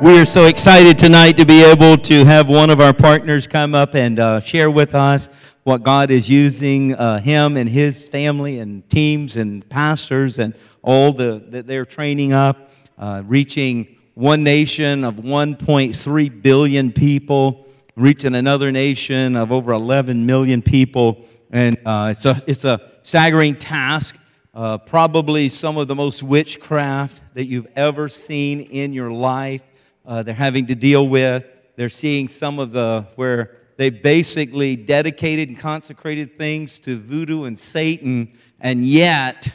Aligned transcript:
We 0.00 0.16
are 0.20 0.24
so 0.24 0.46
excited 0.46 0.96
tonight 0.96 1.32
to 1.38 1.44
be 1.44 1.64
able 1.64 1.96
to 1.96 2.24
have 2.24 2.48
one 2.48 2.70
of 2.70 2.80
our 2.80 2.92
partners 2.92 3.48
come 3.48 3.74
up 3.74 3.96
and 3.96 4.20
uh, 4.20 4.38
share 4.38 4.70
with 4.70 4.94
us 4.94 5.28
what 5.64 5.82
God 5.82 6.12
is 6.12 6.30
using 6.30 6.94
uh, 6.94 7.18
him 7.18 7.56
and 7.56 7.68
his 7.68 8.08
family 8.08 8.60
and 8.60 8.88
teams 8.88 9.34
and 9.34 9.68
pastors 9.68 10.38
and 10.38 10.54
all 10.82 11.12
the, 11.12 11.42
that 11.48 11.66
they're 11.66 11.84
training 11.84 12.32
up, 12.32 12.70
uh, 12.96 13.24
reaching 13.26 13.96
one 14.14 14.44
nation 14.44 15.02
of 15.02 15.16
1.3 15.16 16.42
billion 16.42 16.92
people, 16.92 17.66
reaching 17.96 18.36
another 18.36 18.70
nation 18.70 19.34
of 19.34 19.50
over 19.50 19.72
11 19.72 20.24
million 20.24 20.62
people. 20.62 21.24
And 21.50 21.76
uh, 21.84 22.12
it's, 22.12 22.24
a, 22.24 22.40
it's 22.46 22.64
a 22.64 22.92
staggering 23.02 23.56
task. 23.56 24.16
Uh, 24.54 24.78
probably 24.78 25.48
some 25.48 25.76
of 25.76 25.88
the 25.88 25.94
most 25.96 26.22
witchcraft 26.22 27.20
that 27.34 27.46
you've 27.46 27.66
ever 27.74 28.08
seen 28.08 28.60
in 28.60 28.92
your 28.92 29.10
life 29.10 29.62
uh, 30.08 30.22
they're 30.22 30.34
having 30.34 30.66
to 30.66 30.74
deal 30.74 31.06
with. 31.06 31.46
They're 31.76 31.88
seeing 31.90 32.26
some 32.26 32.58
of 32.58 32.72
the 32.72 33.06
where 33.14 33.58
they 33.76 33.90
basically 33.90 34.74
dedicated 34.74 35.48
and 35.48 35.56
consecrated 35.56 36.36
things 36.36 36.80
to 36.80 36.98
voodoo 36.98 37.44
and 37.44 37.56
Satan, 37.56 38.32
and 38.58 38.84
yet 38.84 39.52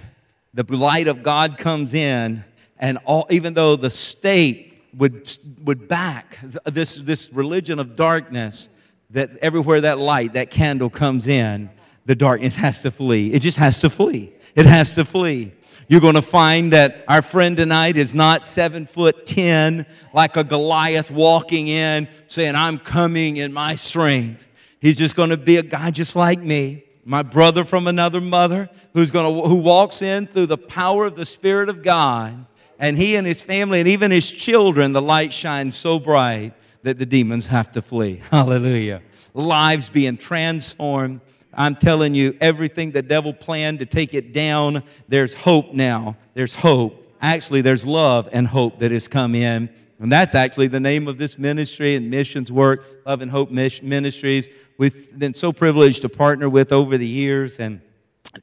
the 0.54 0.64
light 0.64 1.08
of 1.10 1.24
God 1.24 1.58
comes 1.58 1.94
in, 1.94 2.46
and 2.78 3.00
all, 3.04 3.28
even 3.30 3.54
though 3.54 3.76
the 3.76 3.90
state 3.90 4.82
would, 4.96 5.30
would 5.64 5.88
back 5.88 6.38
this, 6.66 6.96
this 6.96 7.34
religion 7.34 7.80
of 7.80 7.96
darkness, 7.96 8.70
that 9.10 9.32
everywhere 9.42 9.82
that 9.82 9.98
light, 10.00 10.34
that 10.34 10.52
candle 10.52 10.90
comes 10.90 11.28
in, 11.28 11.70
the 12.06 12.16
darkness 12.16 12.56
has 12.56 12.82
to 12.84 12.92
flee. 12.92 13.34
It 13.34 13.40
just 13.40 13.58
has 13.58 13.82
to 13.82 13.90
flee. 13.90 14.34
It 14.56 14.66
has 14.66 14.94
to 14.94 15.04
flee. 15.04 15.54
You're 15.88 16.02
going 16.02 16.16
to 16.16 16.22
find 16.22 16.72
that 16.74 17.04
our 17.08 17.22
friend 17.22 17.58
tonight 17.58 17.98
is 17.98 18.14
not 18.14 18.46
seven 18.46 18.86
foot 18.86 19.26
ten, 19.26 19.86
like 20.14 20.38
a 20.38 20.44
Goliath 20.44 21.12
walking 21.12 21.68
in 21.68 22.08
saying, 22.28 22.56
I'm 22.56 22.80
coming 22.80 23.38
in 23.38 23.52
my 23.52 23.76
strength. 23.76 24.48
He's 24.80 24.98
just 24.98 25.16
going 25.16 25.30
to 25.30 25.38
be 25.38 25.58
a 25.58 25.64
guy 25.64 25.92
just 25.92 26.16
like 26.16 26.40
me, 26.40 26.84
my 27.06 27.24
brother 27.24 27.64
from 27.64 27.88
another 27.88 28.22
mother, 28.22 28.70
who's 28.94 29.12
going 29.12 29.34
to, 29.34 29.48
who 29.48 29.56
walks 29.56 30.02
in 30.02 30.28
through 30.28 30.48
the 30.48 30.58
power 30.58 31.06
of 31.06 31.16
the 31.16 31.26
Spirit 31.26 31.70
of 31.70 31.84
God. 31.84 32.46
And 32.80 32.98
he 32.98 33.16
and 33.16 33.26
his 33.26 33.42
family 33.42 33.80
and 33.80 33.88
even 33.88 34.12
his 34.12 34.30
children, 34.30 34.92
the 34.92 35.02
light 35.02 35.32
shines 35.32 35.78
so 35.78 36.00
bright 36.00 36.54
that 36.84 37.00
the 37.00 37.06
demons 37.06 37.48
have 37.48 37.72
to 37.74 37.82
flee. 37.82 38.22
Hallelujah. 38.32 39.02
Lives 39.34 39.90
being 39.90 40.18
transformed 40.18 41.22
I'm 41.56 41.76
telling 41.76 42.16
you, 42.16 42.36
everything 42.42 42.92
the 42.92 43.02
devil 43.02 43.34
planned 43.34 43.80
to 43.80 43.86
take 43.86 44.14
it 44.14 44.34
down, 44.34 44.84
there's 45.08 45.34
hope 45.34 45.74
now. 45.74 46.18
There's 46.34 46.54
hope. 46.54 47.00
Actually, 47.22 47.62
there's 47.62 47.86
love 47.86 48.28
and 48.32 48.48
hope 48.48 48.80
that 48.80 48.92
has 48.92 49.08
come 49.08 49.36
in. 49.36 49.70
And 50.00 50.12
that's 50.12 50.36
actually 50.36 50.68
the 50.68 50.80
name 50.80 51.08
of 51.08 51.18
this 51.18 51.38
ministry 51.38 51.96
and 51.96 52.10
missions 52.10 52.52
work, 52.52 52.84
Love 53.06 53.22
and 53.22 53.32
Hope 53.32 53.52
Ministries. 53.52 54.50
We've 54.78 55.18
been 55.18 55.34
so 55.34 55.54
privileged 55.54 56.02
to 56.02 56.10
partner 56.10 56.50
with 56.50 56.74
over 56.74 56.98
the 56.98 57.08
years. 57.08 57.58
And 57.58 57.80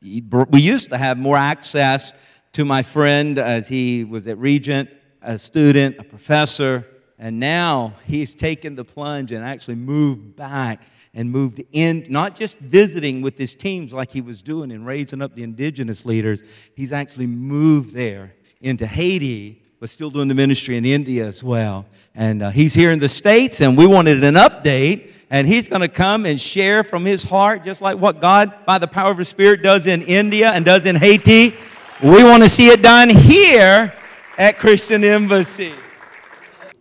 we 0.01 0.61
used 0.61 0.89
to 0.91 0.97
have 0.97 1.19
more 1.19 1.37
access 1.37 2.15
to 2.53 2.65
my 2.65 2.83
friend 2.83 3.39
as 3.39 3.69
he 3.69 4.05
was 4.05 4.27
at 4.27 4.39
Regent, 4.39 4.89
a 5.21 5.37
student, 5.37 5.99
a 5.99 6.05
professor. 6.05 6.87
And 7.19 7.39
now 7.39 7.95
he's 8.07 8.35
taken 8.35 8.77
the 8.77 8.85
plunge 8.85 9.31
and 9.33 9.45
actually 9.45 9.75
moved 9.75 10.37
back 10.37 10.81
and 11.15 11.31
moved 11.31 11.63
in, 11.73 12.07
not 12.09 12.37
just 12.37 12.59
visiting 12.59 13.21
with 13.21 13.37
his 13.37 13.55
teams 13.55 13.93
like 13.93 14.11
he 14.11 14.21
was 14.21 14.43
doing 14.43 14.71
and 14.71 14.87
raising 14.87 15.21
up 15.21 15.35
the 15.35 15.43
indigenous 15.43 16.05
leaders, 16.05 16.43
he's 16.75 16.93
actually 16.93 17.27
moved 17.27 17.95
there 17.95 18.35
into 18.61 18.87
Haiti, 18.87 19.63
but 19.81 19.89
still 19.89 20.11
doing 20.11 20.29
the 20.29 20.35
ministry 20.35 20.77
in 20.77 20.85
India 20.85 21.27
as 21.27 21.43
well. 21.43 21.87
And 22.15 22.43
uh, 22.43 22.51
he's 22.51 22.75
here 22.75 22.91
in 22.91 22.99
the 22.99 23.09
States, 23.09 23.61
and 23.61 23.77
we 23.77 23.87
wanted 23.87 24.23
an 24.23 24.35
update. 24.35 25.13
And 25.33 25.47
he's 25.47 25.69
going 25.69 25.81
to 25.81 25.89
come 25.89 26.27
and 26.27 26.41
share 26.41 26.83
from 26.83 27.05
his 27.05 27.23
heart, 27.23 27.63
just 27.63 27.81
like 27.81 27.97
what 27.97 28.21
God, 28.21 28.67
by 28.67 28.79
the 28.79 28.89
power 28.89 29.13
of 29.13 29.19
His 29.19 29.29
Spirit, 29.29 29.63
does 29.63 29.87
in 29.87 30.03
India 30.03 30.51
and 30.51 30.65
does 30.65 30.87
in 30.87 30.97
Haiti. 30.97 31.55
We 32.03 32.25
want 32.25 32.43
to 32.43 32.49
see 32.49 32.67
it 32.67 32.83
done 32.83 33.09
here 33.09 33.95
at 34.37 34.59
Christian 34.59 35.05
Embassy. 35.05 35.73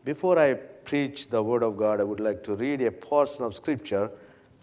Before 0.03 0.39
I 0.39 0.57
preach 0.89 1.29
the 1.29 1.43
Word 1.43 1.61
of 1.61 1.77
God, 1.77 2.01
I 2.01 2.03
would 2.03 2.19
like 2.19 2.43
to 2.45 2.55
read 2.55 2.81
a 2.81 2.89
portion 2.89 3.43
of 3.43 3.53
Scripture 3.53 4.09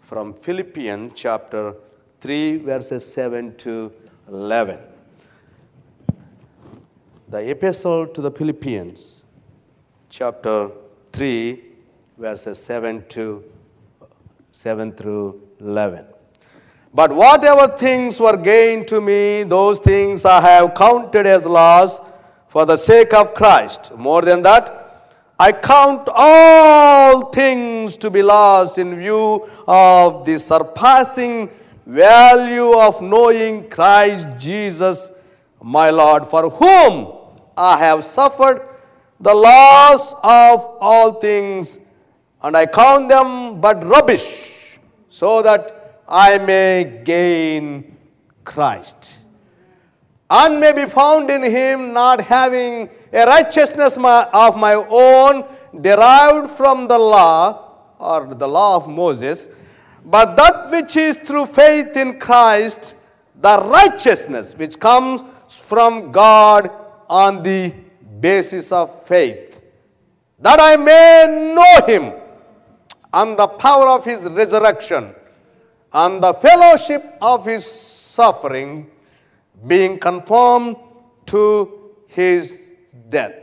from 0.01 0.33
Philippians 0.33 1.13
chapter 1.15 1.73
3, 2.19 2.57
verses 2.57 3.09
7 3.13 3.55
to 3.55 3.93
11. 4.27 4.77
The 7.29 7.49
Epistle 7.49 8.07
to 8.07 8.19
the 8.19 8.29
Philippians, 8.29 9.23
chapter 10.09 10.71
3, 11.13 11.63
verses 12.17 12.61
7 12.61 13.05
to 13.07 13.45
7 14.51 14.91
through 14.91 15.41
11. 15.61 16.07
But 16.93 17.15
whatever 17.15 17.69
things 17.69 18.19
were 18.19 18.35
gained 18.35 18.89
to 18.89 18.99
me, 18.99 19.43
those 19.43 19.79
things 19.79 20.25
I 20.25 20.41
have 20.41 20.75
counted 20.75 21.25
as 21.25 21.45
loss 21.45 22.01
for 22.49 22.65
the 22.65 22.75
sake 22.75 23.13
of 23.13 23.33
Christ. 23.33 23.93
More 23.95 24.23
than 24.23 24.41
that, 24.41 24.86
I 25.39 25.51
count 25.51 26.09
all 26.11 27.29
things 27.29 27.95
to 27.97 28.09
be 28.09 28.23
lost 28.23 28.79
in 28.79 28.97
view 28.97 29.47
of 29.67 30.25
the 30.25 30.39
surpassing 30.39 31.49
value 31.85 32.73
of 32.75 33.01
knowing 33.01 33.69
Christ 33.69 34.27
Jesus, 34.39 35.11
my 35.61 35.91
Lord, 35.91 36.25
for 36.25 36.49
whom 36.49 37.13
I 37.55 37.77
have 37.77 38.03
suffered 38.03 38.67
the 39.19 39.33
loss 39.33 40.13
of 40.23 40.65
all 40.81 41.13
things, 41.13 41.77
and 42.41 42.57
I 42.57 42.65
count 42.65 43.09
them 43.09 43.61
but 43.61 43.85
rubbish, 43.85 44.79
so 45.09 45.43
that 45.43 46.01
I 46.07 46.39
may 46.39 47.01
gain 47.03 47.95
Christ 48.43 49.16
and 50.29 50.59
may 50.59 50.71
be 50.71 50.85
found 50.85 51.29
in 51.29 51.43
him, 51.43 51.93
not 51.93 52.19
having 52.21 52.89
a 53.13 53.25
righteousness 53.25 53.97
of 53.97 54.57
my 54.57 54.73
own 54.73 55.45
derived 55.81 56.51
from 56.51 56.87
the 56.87 56.97
law 56.97 57.63
or 57.97 58.33
the 58.33 58.47
law 58.47 58.75
of 58.75 58.87
Moses, 58.87 59.47
but 60.05 60.35
that 60.35 60.69
which 60.69 60.95
is 60.97 61.15
through 61.17 61.45
faith 61.45 61.95
in 61.95 62.19
Christ, 62.19 62.95
the 63.39 63.57
righteousness 63.59 64.55
which 64.55 64.79
comes 64.79 65.23
from 65.47 66.11
God 66.11 66.69
on 67.09 67.43
the 67.43 67.73
basis 68.19 68.71
of 68.71 69.05
faith, 69.05 69.61
that 70.39 70.59
I 70.59 70.75
may 70.75 71.53
know 71.55 71.85
him 71.85 72.13
and 73.13 73.37
the 73.39 73.47
power 73.47 73.87
of 73.87 74.03
his 74.03 74.23
resurrection 74.23 75.13
and 75.93 76.21
the 76.21 76.33
fellowship 76.33 77.17
of 77.21 77.45
his 77.45 77.65
suffering 77.65 78.89
being 79.65 79.97
conformed 79.97 80.75
to 81.27 81.93
his 82.07 82.61
death, 83.09 83.33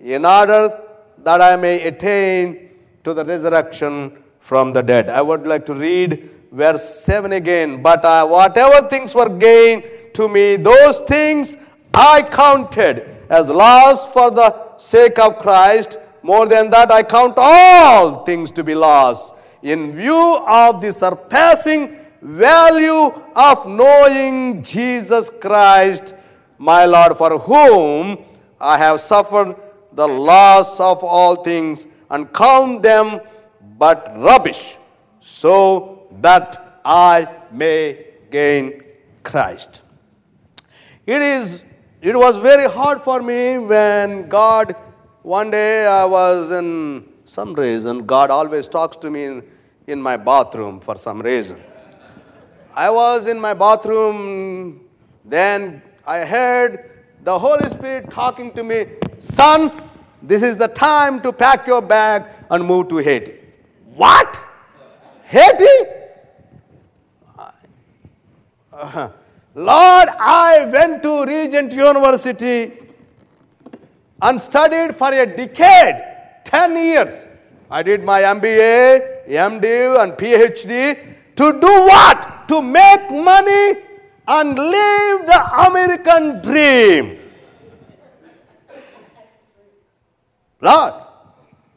in 0.00 0.24
order 0.24 0.80
that 1.18 1.40
I 1.40 1.56
may 1.56 1.82
attain 1.82 2.70
to 3.04 3.14
the 3.14 3.24
resurrection 3.24 4.22
from 4.40 4.72
the 4.72 4.82
dead. 4.82 5.08
I 5.08 5.22
would 5.22 5.46
like 5.46 5.66
to 5.66 5.74
read 5.74 6.30
verse 6.52 7.04
7 7.04 7.32
again. 7.32 7.82
But 7.82 8.04
uh, 8.04 8.26
whatever 8.26 8.88
things 8.88 9.14
were 9.14 9.28
gained 9.28 9.84
to 10.14 10.28
me, 10.28 10.56
those 10.56 11.00
things 11.00 11.56
I 11.94 12.22
counted 12.22 13.16
as 13.28 13.48
loss 13.48 14.12
for 14.12 14.30
the 14.30 14.78
sake 14.78 15.18
of 15.18 15.38
Christ. 15.38 15.98
More 16.22 16.46
than 16.46 16.70
that, 16.70 16.90
I 16.90 17.02
count 17.02 17.34
all 17.36 18.24
things 18.24 18.50
to 18.52 18.64
be 18.64 18.74
lost 18.74 19.34
in 19.62 19.92
view 19.92 20.36
of 20.46 20.80
the 20.80 20.92
surpassing 20.92 22.05
value 22.20 23.12
of 23.34 23.66
knowing 23.66 24.62
Jesus 24.62 25.30
Christ, 25.40 26.14
my 26.58 26.84
Lord, 26.84 27.16
for 27.16 27.38
whom 27.38 28.24
I 28.60 28.78
have 28.78 29.00
suffered 29.00 29.56
the 29.92 30.06
loss 30.06 30.78
of 30.80 31.02
all 31.02 31.36
things 31.36 31.86
and 32.10 32.32
count 32.32 32.82
them 32.82 33.20
but 33.78 34.12
rubbish, 34.18 34.78
so 35.20 36.08
that 36.20 36.80
I 36.84 37.28
may 37.50 38.06
gain 38.30 38.82
Christ. 39.22 39.82
It 41.06 41.22
is 41.22 41.62
it 42.00 42.16
was 42.16 42.36
very 42.38 42.68
hard 42.70 43.02
for 43.02 43.22
me 43.22 43.58
when 43.58 44.28
God 44.28 44.76
one 45.22 45.50
day 45.50 45.86
I 45.86 46.04
was 46.04 46.50
in 46.50 47.08
some 47.24 47.54
reason 47.54 48.06
God 48.06 48.30
always 48.30 48.68
talks 48.68 48.96
to 48.98 49.10
me 49.10 49.24
in, 49.24 49.42
in 49.86 50.00
my 50.00 50.16
bathroom 50.16 50.78
for 50.80 50.96
some 50.96 51.20
reason. 51.20 51.60
I 52.76 52.90
was 52.90 53.26
in 53.26 53.40
my 53.40 53.54
bathroom, 53.54 54.82
then 55.24 55.80
I 56.06 56.26
heard 56.26 56.90
the 57.24 57.38
Holy 57.38 57.70
Spirit 57.70 58.10
talking 58.10 58.52
to 58.52 58.62
me, 58.62 58.86
Son, 59.18 59.72
this 60.22 60.42
is 60.42 60.58
the 60.58 60.68
time 60.68 61.22
to 61.22 61.32
pack 61.32 61.66
your 61.66 61.80
bag 61.80 62.24
and 62.50 62.62
move 62.66 62.88
to 62.88 62.98
Haiti. 62.98 63.36
What? 63.94 64.38
Haiti? 65.24 65.90
Lord, 69.54 70.08
I 70.20 70.68
went 70.70 71.02
to 71.02 71.24
Regent 71.24 71.72
University 71.72 72.72
and 74.20 74.38
studied 74.38 74.94
for 74.94 75.14
a 75.14 75.24
decade 75.24 76.44
10 76.44 76.76
years. 76.76 77.26
I 77.70 77.82
did 77.82 78.04
my 78.04 78.20
MBA, 78.20 79.28
MDiv, 79.28 80.02
and 80.02 80.12
PhD 80.12 81.05
to 81.36 81.52
do 81.60 81.72
what? 81.90 82.48
To 82.48 82.62
make 82.62 83.10
money 83.10 83.82
and 84.28 84.58
live 84.58 85.26
the 85.26 85.40
American 85.68 86.40
dream. 86.42 87.18
Lord, 90.60 90.94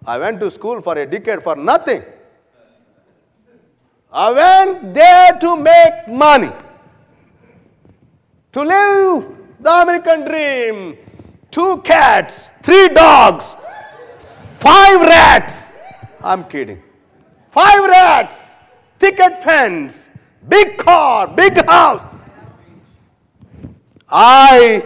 I 0.06 0.18
went 0.18 0.40
to 0.40 0.50
school 0.50 0.82
for 0.82 0.98
a 0.98 1.06
decade 1.06 1.44
for 1.44 1.56
nothing. 1.56 2.04
I 4.12 4.32
went 4.32 4.94
there 4.94 5.38
to 5.40 5.56
make 5.56 6.08
money, 6.08 6.52
to 8.54 8.62
live 8.64 9.38
the 9.60 9.70
American 9.70 10.26
dream. 10.26 10.98
Two 11.52 11.78
cats, 11.82 12.52
three 12.64 12.90
dogs, 12.90 13.56
five 14.18 15.02
rats. 15.02 15.74
I'm 16.22 16.44
kidding. 16.46 16.82
Five 17.52 17.84
rats, 17.84 18.42
thicket 19.00 19.42
fence, 19.44 20.10
big 20.48 20.78
car, 20.78 21.28
big 21.28 21.66
house. 21.66 22.04
I 24.10 24.86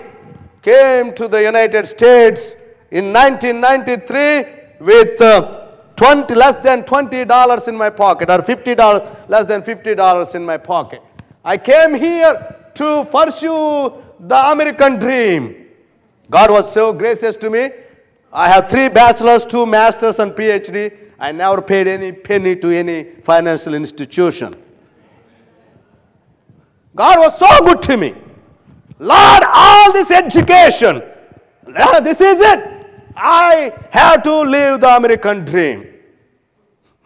came 0.61 1.13
to 1.15 1.27
the 1.27 1.41
United 1.41 1.87
States 1.87 2.55
in 2.91 3.11
1993 3.11 4.45
with 4.79 5.19
uh, 5.21 5.67
20 5.95 6.35
less 6.35 6.57
than 6.57 6.83
20 6.83 7.25
dollars 7.25 7.67
in 7.67 7.75
my 7.75 7.89
pocket 7.89 8.29
or 8.29 8.41
50 8.41 8.75
dollars 8.75 9.07
less 9.27 9.45
than 9.45 9.61
50 9.61 9.95
dollars 9.95 10.35
in 10.35 10.45
my 10.45 10.57
pocket. 10.57 11.01
I 11.43 11.57
came 11.57 11.93
here 11.93 12.55
to 12.75 13.05
pursue 13.11 13.93
the 14.19 14.51
american 14.51 14.97
dream. 14.99 15.67
God 16.29 16.51
was 16.51 16.71
so 16.71 16.93
gracious 16.93 17.35
to 17.37 17.49
me. 17.49 17.69
I 18.31 18.49
have 18.49 18.69
three 18.69 18.89
bachelors 18.89 19.45
two 19.45 19.65
masters 19.65 20.19
and 20.19 20.31
phd 20.31 21.02
i 21.27 21.31
never 21.31 21.61
paid 21.71 21.87
any 21.95 22.11
penny 22.27 22.53
to 22.65 22.69
any 22.81 22.97
financial 23.31 23.73
institution 23.81 24.55
god 27.03 27.17
was 27.25 27.33
so 27.45 27.51
good 27.67 27.81
to 27.89 27.97
me 28.03 28.11
lord 29.13 29.43
all 29.63 29.91
this 29.99 30.11
education 30.23 31.01
this 32.09 32.21
is 32.31 32.39
it 32.53 32.69
I 33.15 33.73
have 33.91 34.23
to 34.23 34.41
live 34.41 34.81
the 34.81 34.95
American 34.95 35.45
dream. 35.45 35.87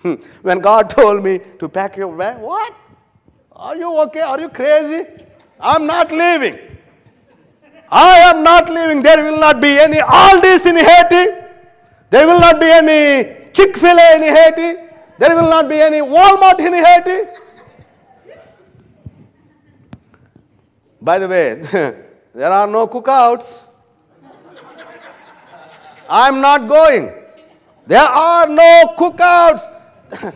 When 0.42 0.60
God 0.60 0.90
told 0.90 1.24
me 1.24 1.40
to 1.60 1.68
pack 1.68 1.98
your 1.98 2.16
bag, 2.16 2.38
what? 2.40 2.74
Are 3.52 3.76
you 3.76 3.98
okay? 4.04 4.22
Are 4.22 4.40
you 4.40 4.50
crazy? 4.50 5.06
I'm 5.60 5.86
not 5.88 6.12
leaving. 6.12 6.58
I 7.90 8.20
am 8.20 8.44
not 8.44 8.70
leaving. 8.70 9.02
There 9.02 9.24
will 9.24 9.40
not 9.40 9.60
be 9.62 9.80
any 9.80 10.00
all 10.00 10.40
this 10.42 10.66
in 10.66 10.76
Haiti. 10.76 11.32
There 12.10 12.28
will 12.28 12.40
not 12.40 12.60
be 12.60 12.68
any 12.68 13.37
Chick 13.58 13.76
fil 13.76 13.98
A 13.98 14.16
in 14.18 14.22
Haiti. 14.22 14.80
There 15.18 15.36
will 15.36 15.50
not 15.50 15.68
be 15.68 15.78
any 15.82 15.98
Walmart 15.98 16.60
in 16.60 16.74
Haiti. 16.74 17.28
By 21.02 21.18
the 21.18 21.28
way, 21.28 21.56
there 22.36 22.52
are 22.52 22.68
no 22.68 22.88
cookouts. 22.88 23.64
I'm 26.08 26.40
not 26.40 26.68
going. 26.68 27.12
There 27.88 28.00
are 28.00 28.48
no 28.48 28.94
cookouts. 28.96 29.64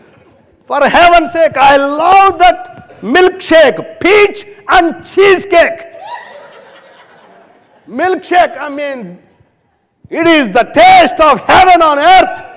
For 0.65 0.83
heaven's 0.83 1.31
sake, 1.31 1.57
I 1.57 1.75
love 1.77 2.39
that 2.39 3.01
milkshake, 3.01 3.99
peach 3.99 4.45
and 4.67 5.05
cheesecake. 5.05 5.85
milkshake, 7.87 8.57
I 8.57 8.69
mean, 8.69 9.19
it 10.09 10.25
is 10.25 10.49
the 10.49 10.63
taste 10.73 11.19
of 11.19 11.39
heaven 11.45 11.83
on 11.83 11.99
earth. 11.99 12.50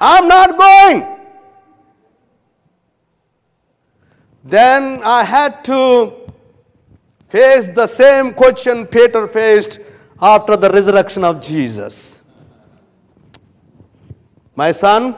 I'm 0.00 0.28
not 0.28 0.56
going. 0.56 1.16
Then 4.44 5.02
I 5.02 5.24
had 5.24 5.64
to 5.64 6.32
face 7.28 7.66
the 7.68 7.86
same 7.86 8.32
question 8.32 8.86
Peter 8.86 9.28
faced 9.28 9.80
after 10.20 10.56
the 10.56 10.70
resurrection 10.70 11.24
of 11.24 11.42
Jesus. 11.42 12.22
My 14.56 14.72
son, 14.72 15.16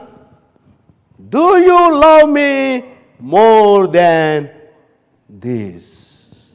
do 1.29 1.57
you 1.57 1.99
love 1.99 2.29
me 2.29 2.85
more 3.19 3.87
than 3.87 4.49
this? 5.29 6.51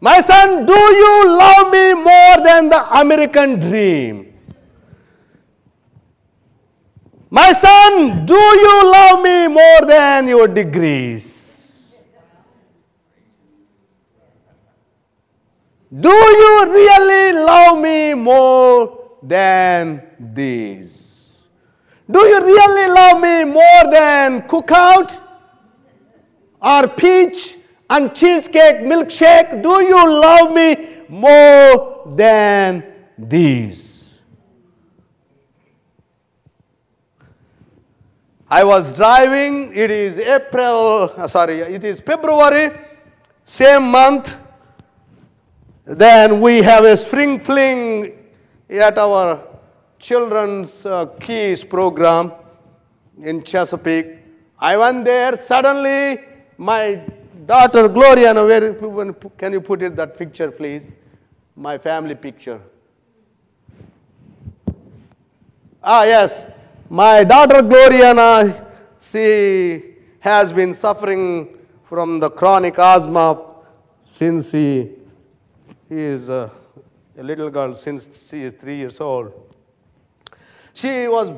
My 0.00 0.20
son, 0.20 0.64
do 0.64 0.72
you 0.72 1.38
love 1.38 1.70
me 1.70 1.92
more 1.94 2.44
than 2.44 2.68
the 2.70 3.00
American 3.00 3.58
dream? 3.58 4.29
My 7.32 7.52
son, 7.52 8.26
do 8.26 8.34
you 8.34 8.92
love 8.92 9.22
me 9.22 9.46
more 9.46 9.86
than 9.86 10.26
your 10.26 10.48
degrees? 10.48 11.96
Do 15.92 16.08
you 16.08 16.72
really 16.72 17.32
love 17.44 17.78
me 17.78 18.14
more 18.14 19.16
than 19.22 20.02
these? 20.18 21.38
Do 22.10 22.18
you 22.18 22.40
really 22.40 22.88
love 22.88 23.20
me 23.20 23.44
more 23.44 23.84
than 23.92 24.42
cookout 24.42 25.20
or 26.60 26.88
peach 26.88 27.56
and 27.88 28.12
cheesecake 28.12 28.78
milkshake? 28.82 29.62
Do 29.62 29.80
you 29.84 30.20
love 30.20 30.52
me 30.52 31.04
more 31.08 32.12
than 32.16 32.82
these? 33.16 33.89
I 38.50 38.64
was 38.64 38.92
driving, 38.92 39.72
it 39.72 39.92
is 39.92 40.18
April, 40.18 41.12
uh, 41.16 41.28
sorry, 41.28 41.60
it 41.60 41.84
is 41.84 42.00
February, 42.00 42.76
same 43.44 43.90
month, 43.90 44.40
then 45.84 46.40
we 46.40 46.62
have 46.62 46.84
a 46.84 46.96
spring 46.96 47.38
fling 47.38 48.12
at 48.68 48.98
our 48.98 49.46
children's 50.00 50.84
uh, 50.84 51.06
keys 51.20 51.62
program 51.62 52.32
in 53.22 53.42
Chesapeake. 53.42 54.18
I 54.58 54.76
went 54.76 55.04
there. 55.04 55.36
Suddenly, 55.36 56.20
my 56.58 57.02
daughter 57.46 57.88
Gloria, 57.88 58.34
where 58.34 58.74
can 59.38 59.52
you 59.52 59.60
put 59.60 59.82
it 59.82 59.96
that 59.96 60.16
picture, 60.16 60.50
please? 60.50 60.90
My 61.56 61.78
family 61.78 62.14
picture. 62.14 62.60
Ah, 65.82 66.04
yes. 66.04 66.46
My 66.92 67.22
daughter 67.22 67.62
Gloriana, 67.62 68.66
she 68.98 69.94
has 70.18 70.52
been 70.52 70.74
suffering 70.74 71.56
from 71.84 72.18
the 72.18 72.28
chronic 72.28 72.80
asthma 72.80 73.40
since 74.04 74.50
she 74.50 74.90
he 75.88 76.00
is 76.00 76.28
a, 76.28 76.50
a 77.16 77.22
little 77.22 77.48
girl 77.48 77.74
since 77.76 78.28
she 78.28 78.42
is 78.42 78.54
three 78.54 78.74
years 78.74 79.00
old. 79.00 79.32
She 80.74 81.06
was, 81.06 81.30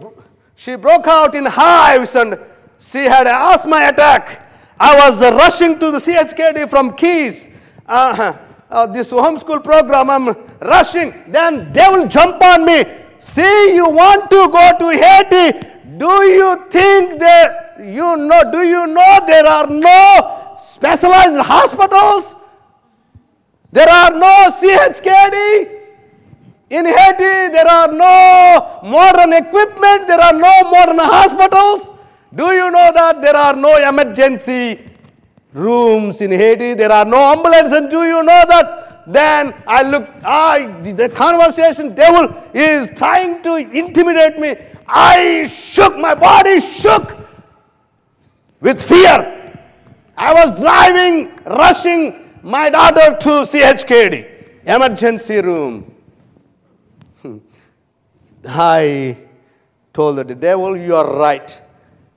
she 0.56 0.76
broke 0.76 1.06
out 1.06 1.34
in 1.34 1.44
hives 1.44 2.14
and 2.14 2.38
she 2.78 3.04
had 3.04 3.26
an 3.26 3.34
asthma 3.34 3.88
attack. 3.88 4.50
I 4.80 4.96
was 5.06 5.20
uh, 5.20 5.32
rushing 5.32 5.78
to 5.78 5.90
the 5.90 5.98
CHKD 5.98 6.70
from 6.70 6.96
Keys. 6.96 7.50
Uh, 7.84 8.38
uh, 8.70 8.86
this 8.86 9.10
homeschool 9.10 9.62
program, 9.62 10.08
I'm 10.08 10.34
rushing. 10.62 11.12
Then 11.28 11.74
they 11.74 11.86
will 11.88 12.08
jump 12.08 12.42
on 12.42 12.64
me. 12.64 13.01
See, 13.22 13.76
you 13.76 13.88
want 13.88 14.28
to 14.30 14.48
go 14.50 14.66
to 14.80 14.88
Haiti. 14.90 15.66
Do 15.96 16.10
you 16.24 16.66
think 16.68 17.20
that 17.20 17.76
you 17.78 18.16
know, 18.16 18.42
do 18.50 18.62
you 18.66 18.88
know 18.88 19.20
there 19.24 19.46
are 19.46 19.68
no 19.68 20.56
specialized 20.58 21.38
hospitals? 21.38 22.34
There 23.70 23.88
are 23.88 24.10
no 24.10 24.50
CHKD. 24.58 25.78
In 26.70 26.84
Haiti, 26.84 27.52
there 27.54 27.68
are 27.68 27.92
no 27.92 28.80
modern 28.82 29.34
equipment, 29.34 30.08
there 30.08 30.20
are 30.20 30.32
no 30.32 30.70
modern 30.70 30.98
hospitals. 30.98 31.90
Do 32.34 32.50
you 32.50 32.72
know 32.72 32.90
that 32.92 33.22
there 33.22 33.36
are 33.36 33.54
no 33.54 33.76
emergency 33.76 34.80
rooms 35.52 36.20
in 36.20 36.32
Haiti? 36.32 36.74
There 36.74 36.90
are 36.90 37.04
no 37.04 37.18
ambulances. 37.34 37.88
Do 37.88 38.02
you 38.02 38.22
know 38.24 38.42
that? 38.48 38.91
Then 39.06 39.54
I 39.66 39.82
look, 39.82 40.08
I, 40.24 40.92
the 40.92 41.08
conversation 41.08 41.94
devil 41.94 42.34
is 42.54 42.90
trying 42.96 43.42
to 43.42 43.56
intimidate 43.56 44.38
me. 44.38 44.56
I 44.86 45.48
shook, 45.48 45.96
my 45.96 46.14
body 46.14 46.60
shook 46.60 47.16
with 48.60 48.82
fear. 48.82 49.58
I 50.16 50.32
was 50.32 50.58
driving, 50.60 51.36
rushing 51.46 52.30
my 52.42 52.70
daughter 52.70 53.16
to 53.18 53.28
CHKD, 53.50 54.66
emergency 54.66 55.40
room. 55.40 55.94
Hmm. 57.22 57.38
I 58.46 59.16
told 59.92 60.16
the 60.16 60.24
devil, 60.34 60.76
You 60.76 60.96
are 60.96 61.16
right. 61.16 61.60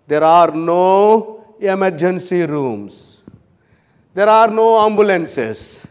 There 0.08 0.24
are 0.24 0.51
no 0.51 1.56
emergency 1.60 2.46
rooms, 2.46 3.22
there 4.13 4.30
are 4.30 4.50
no 4.50 4.86
ambulances, 4.86 5.85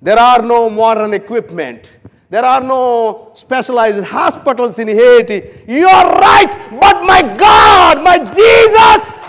There 0.00 0.18
are 0.18 0.42
no 0.42 0.68
modern 0.68 1.14
equipment. 1.14 1.98
There 2.28 2.44
are 2.44 2.60
no 2.60 3.30
specialized 3.34 4.02
hospitals 4.04 4.78
in 4.78 4.88
Haiti. 4.88 5.42
You 5.68 5.88
are 5.88 6.18
right, 6.18 6.78
but 6.80 7.04
my 7.04 7.22
God, 7.36 8.02
my 8.02 8.18
Jesus, 8.18 9.20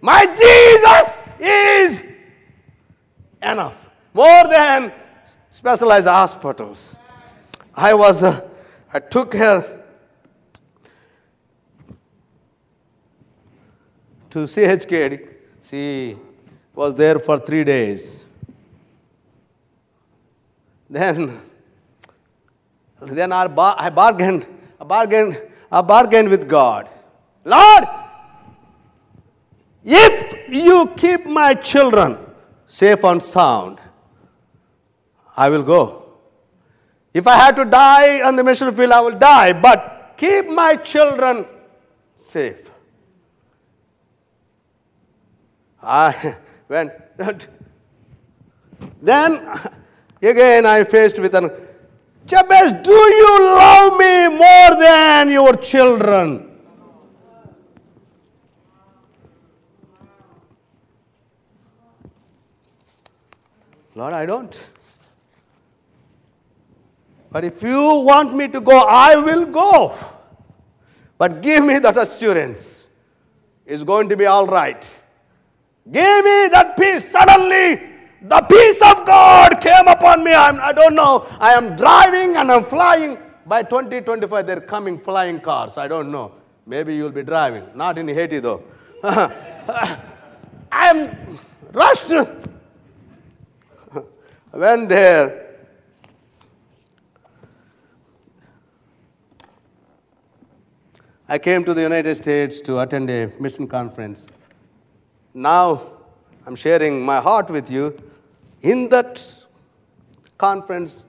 my 0.00 0.26
Jesus 0.26 1.18
is 1.38 2.02
enough. 3.40 3.76
More 4.12 4.44
than 4.48 4.92
specialized 5.50 6.08
hospitals. 6.08 6.98
I 7.74 7.94
was, 7.94 8.22
uh, 8.22 8.48
I 8.92 8.98
took 8.98 9.34
her 9.34 9.84
to 14.30 14.38
CHKD. 14.40 15.28
She 15.62 16.16
was 16.74 16.94
there 16.94 17.18
for 17.18 17.38
three 17.38 17.64
days. 17.64 18.24
Then, 20.90 21.40
then 23.00 23.32
I, 23.32 23.46
bar- 23.46 23.76
I 23.78 23.90
bargained, 23.90 24.46
I 24.80 24.84
bargained, 24.84 25.40
I 25.70 25.80
bargained 25.80 26.28
with 26.28 26.48
God. 26.48 26.88
Lord, 27.44 27.84
if 29.84 30.48
you 30.48 30.92
keep 30.96 31.26
my 31.26 31.54
children 31.54 32.18
safe 32.66 33.04
and 33.04 33.22
sound, 33.22 33.78
I 35.36 35.50
will 35.50 35.62
go. 35.62 36.04
If 37.12 37.26
I 37.26 37.36
had 37.36 37.56
to 37.56 37.64
die 37.64 38.22
on 38.22 38.34
the 38.36 38.42
mission 38.42 38.72
field, 38.74 38.92
I 38.92 39.00
will 39.00 39.18
die, 39.18 39.52
but 39.52 40.14
keep 40.16 40.48
my 40.48 40.76
children 40.76 41.46
safe. 42.22 42.70
I 45.82 46.36
went. 46.68 46.92
then 49.02 49.60
again 50.22 50.66
I 50.66 50.84
faced 50.84 51.18
with 51.18 51.34
an 51.34 51.50
Jabez, 52.26 52.72
do 52.72 52.92
you 52.92 53.40
love 53.54 53.98
me 53.98 54.28
more 54.28 54.80
than 54.80 55.30
your 55.30 55.52
children? 55.56 56.50
Lord, 63.94 64.12
I 64.12 64.26
don't. 64.26 64.70
But 67.30 67.44
if 67.44 67.62
you 67.62 67.96
want 67.96 68.34
me 68.34 68.48
to 68.48 68.60
go, 68.60 68.78
I 68.78 69.16
will 69.16 69.44
go. 69.44 69.94
But 71.18 71.42
give 71.42 71.64
me 71.64 71.78
that 71.78 71.96
assurance. 71.96 72.86
It's 73.66 73.84
going 73.84 74.08
to 74.08 74.16
be 74.16 74.26
all 74.26 74.46
right. 74.46 74.82
Give 75.90 76.24
me 76.24 76.48
that 76.48 76.76
peace. 76.78 77.10
Suddenly, 77.10 77.80
the 78.22 78.40
peace 78.48 78.80
of 78.90 79.04
God 79.04 79.60
came 79.60 79.86
upon 79.86 80.24
me. 80.24 80.32
I'm, 80.32 80.58
I 80.60 80.72
don't 80.72 80.94
know. 80.94 81.26
I 81.38 81.52
am 81.52 81.76
driving 81.76 82.36
and 82.36 82.50
I'm 82.50 82.64
flying. 82.64 83.18
By 83.46 83.62
2025, 83.62 84.46
they're 84.46 84.60
coming 84.62 84.98
flying 84.98 85.40
cars. 85.40 85.76
I 85.76 85.86
don't 85.88 86.10
know. 86.10 86.32
Maybe 86.66 86.96
you'll 86.96 87.10
be 87.10 87.22
driving. 87.22 87.66
Not 87.74 87.98
in 87.98 88.08
Haiti, 88.08 88.40
though. 88.40 88.62
I'm 90.72 91.38
rushed. 91.72 92.10
when 94.52 94.88
there, 94.88 95.44
I 101.28 101.38
came 101.38 101.64
to 101.64 101.74
the 101.74 101.82
United 101.82 102.14
States 102.14 102.62
to 102.62 102.80
attend 102.80 103.10
a 103.10 103.30
mission 103.38 103.68
conference. 103.68 104.26
Now 105.34 105.82
I'm 106.46 106.54
sharing 106.54 107.04
my 107.04 107.20
heart 107.20 107.50
with 107.50 107.68
you. 107.68 107.96
In 108.62 108.88
that 108.90 109.20
conference, 110.38 111.02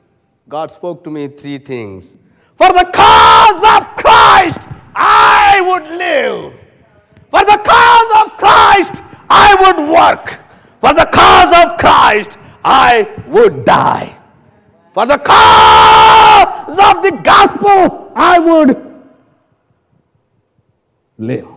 God 0.49 0.71
spoke 0.71 1.03
to 1.03 1.11
me 1.11 1.27
three 1.27 1.59
things. 1.59 2.15
For 2.55 2.67
the 2.67 2.89
cause 2.91 3.81
of 3.81 3.95
Christ, 3.97 4.59
I 4.95 5.61
would 5.61 5.87
live. 5.97 6.53
For 7.29 7.39
the 7.45 7.61
cause 7.63 8.25
of 8.25 8.37
Christ, 8.37 9.03
I 9.29 9.55
would 9.61 9.89
work. 9.89 10.43
For 10.79 10.93
the 10.93 11.07
cause 11.11 11.65
of 11.65 11.77
Christ, 11.77 12.37
I 12.63 13.07
would 13.27 13.63
die. 13.63 14.17
For 14.93 15.05
the 15.05 15.17
cause 15.17 16.79
of 16.79 17.03
the 17.03 17.19
gospel, 17.23 18.11
I 18.15 18.39
would 18.39 19.03
live. 21.17 21.54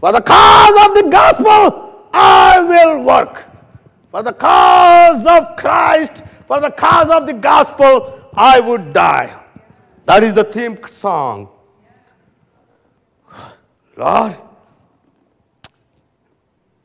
For 0.00 0.12
the 0.12 0.20
cause 0.22 0.88
of 0.88 0.94
the 0.94 1.08
gospel, 1.10 2.08
I 2.12 2.60
will 2.60 3.04
work. 3.04 3.46
For 4.10 4.22
the 4.22 4.32
cause 4.32 5.26
of 5.26 5.56
Christ, 5.56 6.22
for 6.46 6.58
the 6.60 6.70
cause 6.70 7.10
of 7.10 7.26
the 7.26 7.34
gospel, 7.34 8.28
I 8.34 8.60
would 8.60 8.92
die. 8.92 9.38
That 10.06 10.24
is 10.24 10.32
the 10.32 10.44
theme 10.44 10.78
song. 10.90 11.50
Lord, 13.96 14.36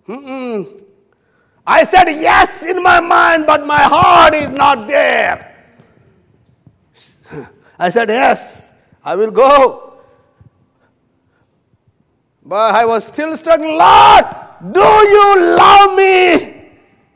mm-mm. 0.08 0.84
I 1.66 1.84
said 1.84 2.10
yes 2.10 2.62
in 2.64 2.84
my 2.84 3.00
mind, 3.00 3.48
but 3.48 3.66
my 3.66 3.82
heart 3.82 4.34
is 4.36 4.52
not 4.52 4.88
there. 4.88 5.56
I 7.80 7.90
said, 7.90 8.10
Yes, 8.10 8.74
I 9.04 9.16
will 9.16 9.32
go. 9.32 9.95
But 12.46 12.76
I 12.76 12.86
was 12.86 13.08
still 13.08 13.36
struggling. 13.36 13.78
Lord, 13.78 14.26
do 14.72 14.80
you 14.80 15.56
love 15.58 15.98
me 15.98 16.70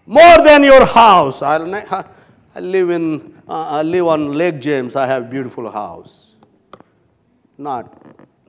more 0.07 0.43
than 0.43 0.63
your 0.63 0.85
house? 0.85 1.43
I'll, 1.43 1.75
I 1.75 2.59
live 2.59 2.89
in, 2.89 3.39
uh, 3.47 3.77
I 3.77 3.83
live 3.83 4.07
on 4.07 4.33
Lake 4.33 4.59
James. 4.59 4.95
I 4.95 5.05
have 5.05 5.29
beautiful 5.29 5.69
house. 5.71 6.35
Not 7.59 8.01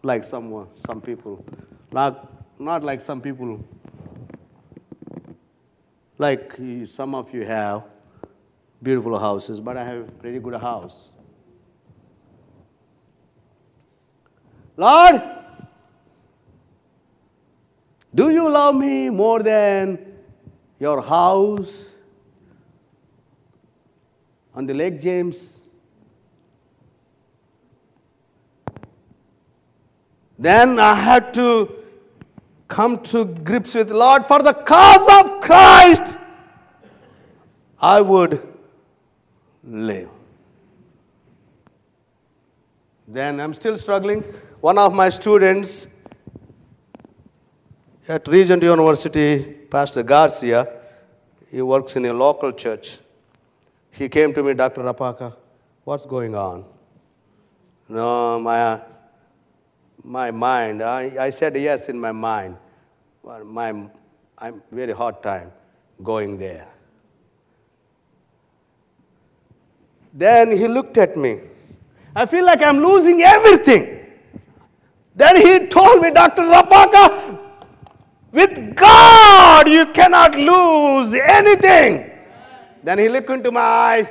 like 0.03 0.25
some, 0.25 0.69
some 0.87 1.03
people. 1.03 1.45
Not, 1.93 2.33
not 2.59 2.83
like 2.83 3.03
some 3.03 3.21
people. 3.21 3.63
Like 6.17 6.59
some 6.87 7.15
of 7.15 7.33
you 7.35 7.45
have 7.45 7.85
beautiful 8.83 9.19
houses, 9.19 9.61
but 9.61 9.77
I 9.77 9.85
have 9.85 10.09
a 10.09 10.13
pretty 10.13 10.39
good 10.39 10.55
house. 10.55 11.11
Lord, 14.79 15.21
do 18.15 18.31
you 18.31 18.49
love 18.49 18.75
me 18.75 19.09
more 19.11 19.43
than 19.43 19.99
your 20.79 21.01
house 21.01 21.87
on 24.55 24.67
the 24.67 24.75
Lake 24.75 25.01
James? 25.01 25.37
Then 30.39 30.79
I 30.79 30.95
had 30.95 31.35
to 31.35 31.77
come 32.67 33.03
to 33.03 33.27
grips 33.27 33.75
with 33.75 33.91
Lord 33.91 34.25
for 34.25 34.43
the 34.43 34.55
cause 34.55 35.07
of 35.21 35.41
Christ. 35.43 36.17
I 37.79 38.01
would 38.01 38.47
live. 39.63 40.09
Then 43.07 43.41
I'm 43.41 43.53
still 43.53 43.77
struggling. 43.77 44.23
One 44.61 44.79
of 44.79 44.95
my 44.95 45.09
students 45.09 45.87
at 48.09 48.27
Regent 48.29 48.63
University, 48.63 49.43
Pastor 49.43 50.03
Garcia, 50.03 50.69
he 51.51 51.63
works 51.63 51.97
in 51.97 52.07
a 52.07 52.13
local 52.13 52.53
church. 52.53 52.99
He 53.91 54.09
came 54.09 54.33
to 54.35 54.43
me, 54.43 54.55
Dr. 54.55 54.83
Rapaka, 54.83 55.35
what's 55.85 56.07
going 56.07 56.35
on? 56.35 56.65
No, 57.89 58.39
my, 58.39 58.81
my 60.05 60.31
mind. 60.31 60.83
I, 60.83 61.13
I 61.19 61.31
said 61.31 61.57
yes 61.57 61.89
in 61.89 61.99
my 61.99 62.13
mind. 62.13 62.57
But 63.25 63.45
my, 63.45 63.75
I'm 64.39 64.63
very 64.71 64.93
hard 64.93 65.23
time 65.23 65.53
going 66.03 66.39
there. 66.39 66.67
Then 70.13 70.57
he 70.57 70.67
looked 70.67 70.99
at 70.99 71.17
me. 71.17 71.41
I 72.15 72.27
feel 72.27 72.45
like 72.45 72.63
I'm 72.63 72.79
losing 72.79 73.23
everything. 73.23 73.99
Then 75.15 75.37
he 75.37 75.67
told 75.69 76.03
me, 76.03 76.11
Dr. 76.11 76.43
Rapaka, 76.43 77.39
with 78.33 78.77
God, 78.77 79.69
you 79.69 79.87
cannot 79.87 80.35
lose 80.35 81.15
anything. 81.15 82.11
Then 82.83 82.99
he 82.99 83.09
looked 83.09 83.31
into 83.31 83.51
my 83.51 83.61
eyes. 83.61 84.09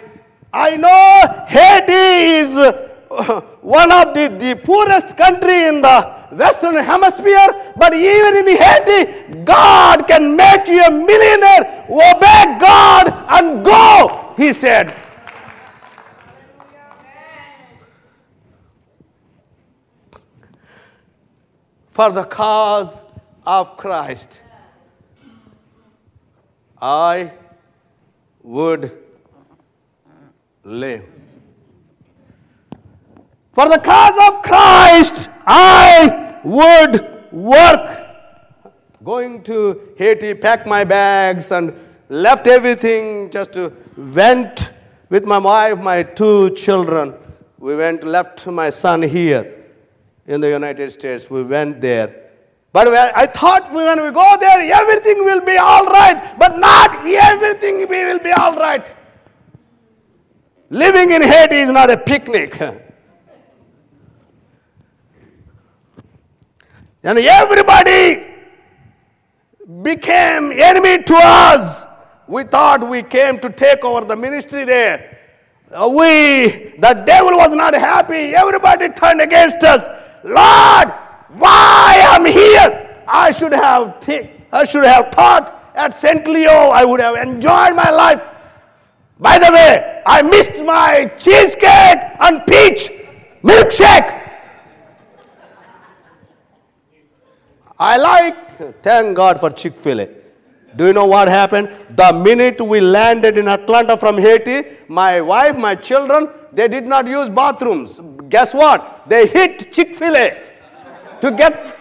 I 0.52 0.76
know 0.76 1.46
Haiti 1.48 1.94
is 2.40 2.58
uh, 2.58 3.42
one 3.62 3.92
of 3.92 4.14
the, 4.14 4.28
the 4.40 4.56
poorest 4.64 5.16
country 5.16 5.68
in 5.68 5.82
the 5.82 6.20
Western 6.32 6.76
Hemisphere, 6.76 7.74
but 7.78 7.94
even 7.94 8.38
in 8.38 8.58
Haiti, 8.58 9.44
God 9.44 10.08
can 10.08 10.36
make 10.36 10.68
you 10.68 10.84
a 10.84 10.92
millionaire. 10.92 11.86
Obey 11.90 12.58
God 12.60 13.10
and 13.30 13.64
go, 13.66 14.34
he 14.38 14.54
said. 14.54 14.96
For 21.90 22.12
the 22.12 22.24
cause 22.24 22.96
of 23.50 23.77
Christ. 23.77 24.44
I 26.79 27.34
would 28.44 28.96
live. 30.63 31.03
For 33.53 33.68
the 33.68 33.79
cause 33.79 34.18
of 34.27 34.44
Christ, 34.44 35.32
I 35.48 36.39
would 36.44 37.32
work. 37.32 38.06
Going 39.03 39.41
to 39.46 39.94
Haiti, 39.98 40.36
packed 40.36 40.68
my 40.68 40.84
bags 40.84 41.51
and 41.51 41.74
left 42.08 42.46
everything, 42.46 43.32
just 43.32 43.53
to 43.53 43.74
went 43.98 44.74
with 45.10 45.25
my 45.25 45.39
wife, 45.39 45.79
my 45.79 46.03
two 46.03 46.51
children. 46.51 47.15
We 47.58 47.75
went, 47.75 48.03
left 48.03 48.46
my 48.46 48.70
son 48.70 49.01
here 49.01 49.65
in 50.27 50.39
the 50.39 50.50
United 50.50 50.91
States. 50.91 51.32
We 51.32 51.41
went 51.41 51.82
there. 51.82 52.28
But 52.72 52.88
I 52.88 53.26
thought 53.26 53.74
when 53.74 54.04
we 54.04 54.12
go 54.12 54.38
there, 54.40 54.60
everything 54.74 55.26
will 55.26 55.42
be 55.42 55.58
all 55.58 55.86
right. 55.86 56.38
But 56.38 56.60
not 56.60 57.06
everything 57.06 57.88
will 57.88 58.20
be 58.20 58.32
all 58.32 58.56
right. 58.56 58.86
Living 60.70 61.12
in 61.12 61.24
Haiti 61.24 61.58
is 61.58 61.72
not 61.72 61.90
a 61.90 61.98
picnic. 61.98 62.62
And 67.02 67.18
everybody 67.18 68.28
became 69.82 70.52
enemy 70.52 71.02
to 71.04 71.16
us. 71.16 71.86
We 72.28 72.44
thought 72.44 72.88
we 72.88 73.04
came 73.04 73.40
to 73.40 73.50
take 73.50 73.86
over 73.86 74.06
the 74.06 74.18
ministry 74.18 74.66
there. 74.66 75.18
We, 75.72 76.76
the 76.78 77.04
devil 77.06 77.38
was 77.38 77.56
not 77.56 77.74
happy. 77.74 78.36
Everybody 78.36 78.90
turned 78.90 79.22
against 79.22 79.64
us. 79.64 79.88
Lord, 80.24 80.94
why 81.29 82.03
I'm 82.09 82.25
here? 82.25 83.03
I 83.07 83.31
should 83.31 83.53
have, 83.53 84.03
I 84.51 84.63
should 84.65 84.83
have 84.83 85.12
taught 85.12 85.71
at 85.75 85.93
St. 85.93 86.25
Leo. 86.27 86.50
I 86.51 86.83
would 86.83 87.00
have 87.00 87.15
enjoyed 87.15 87.75
my 87.75 87.89
life. 87.89 88.24
By 89.19 89.38
the 89.38 89.51
way, 89.51 90.01
I 90.05 90.21
missed 90.21 90.63
my 90.63 91.12
cheesecake 91.17 92.00
and 92.19 92.45
peach 92.48 92.91
milkshake. 93.43 94.15
I 97.77 97.98
like, 97.98 98.81
thank 98.83 99.15
God 99.15 99.39
for 99.39 99.50
Chick 99.50 99.75
fil 99.77 100.01
A. 100.01 100.09
Do 100.75 100.88
you 100.88 100.93
know 100.93 101.05
what 101.05 101.27
happened? 101.27 101.69
The 101.91 102.12
minute 102.13 102.59
we 102.62 102.81
landed 102.81 103.38
in 103.38 103.48
Atlanta 103.48 103.98
from 103.98 104.17
Haiti, 104.17 104.63
my 104.88 105.21
wife, 105.21 105.55
my 105.57 105.75
children, 105.75 106.29
they 106.51 106.67
did 106.67 106.86
not 106.86 107.07
use 107.07 107.29
bathrooms. 107.29 108.00
Guess 108.29 108.53
what? 108.53 109.03
They 109.07 109.27
hit 109.27 109.71
Chick 109.71 109.95
fil 109.95 110.15
A 110.15 110.49
to 111.22 111.32
get. 111.32 111.76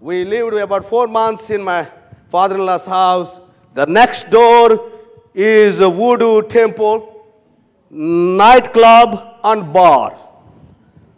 We 0.00 0.24
lived 0.24 0.54
about 0.54 0.84
four 0.84 1.06
months 1.06 1.50
in 1.50 1.62
my 1.62 1.88
father 2.28 2.54
in 2.54 2.64
law's 2.64 2.86
house. 2.86 3.40
The 3.72 3.86
next 3.86 4.30
door 4.30 4.90
is 5.34 5.80
a 5.80 5.90
voodoo 5.90 6.42
temple, 6.42 7.26
nightclub, 7.90 9.38
and 9.44 9.72
bar. 9.72 10.16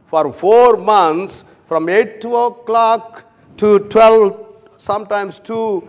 For 0.07 0.33
four 0.33 0.77
months, 0.77 1.45
from 1.67 1.89
8 1.89 2.25
o'clock 2.25 3.25
to 3.59 3.79
12, 3.79 4.47
sometimes 4.77 5.39
2, 5.39 5.87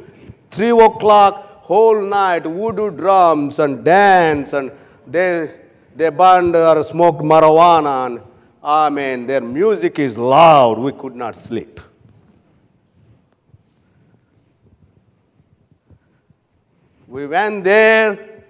3 0.52 0.70
o'clock, 0.70 1.51
whole 1.72 2.02
night, 2.02 2.44
voodoo 2.44 2.92
drums 2.92 3.58
and 3.60 3.86
dance, 3.86 4.52
and 4.52 4.72
they, 5.08 5.50
they 5.96 6.10
burned 6.10 6.54
or 6.54 6.84
smoked 6.84 7.22
marijuana. 7.22 8.08
And, 8.08 8.22
ah, 8.62 8.88
I 8.88 8.90
mean, 8.90 9.26
their 9.26 9.40
music 9.40 9.98
is 9.98 10.18
loud. 10.18 10.80
We 10.80 10.92
could 10.92 11.16
not 11.16 11.34
sleep. 11.34 11.80
We 17.08 17.28
went 17.28 17.64
there. 17.64 18.44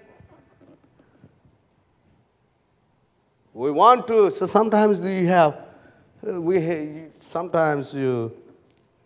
We 3.53 3.69
want 3.69 4.07
to, 4.07 4.31
so 4.31 4.47
sometimes 4.47 5.01
you 5.01 5.27
have, 5.27 5.57
we, 6.23 7.05
sometimes 7.19 7.93
you, 7.93 8.36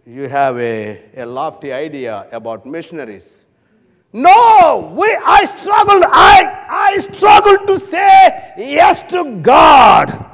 you 0.05 0.29
have 0.29 0.57
a, 0.57 1.01
a 1.17 1.25
lofty 1.25 1.73
idea 1.73 2.27
about 2.31 2.65
missionaries. 2.65 3.44
No, 4.15 4.93
we, 4.95 5.13
I 5.25 5.43
struggled, 5.43 6.05
I, 6.07 6.65
I 6.69 6.99
struggled 6.99 7.67
to 7.67 7.77
say 7.77 8.53
yes 8.57 9.03
to 9.09 9.41
God. 9.41 10.25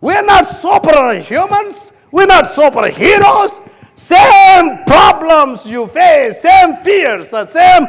We're 0.00 0.24
not 0.24 0.44
superhumans. 0.44 1.92
We're 2.10 2.26
not 2.26 2.46
superheroes. 2.46 3.62
Same 3.94 4.82
problems 4.86 5.64
you 5.66 5.86
face, 5.86 6.42
same 6.42 6.74
fears, 6.78 7.28
same 7.28 7.86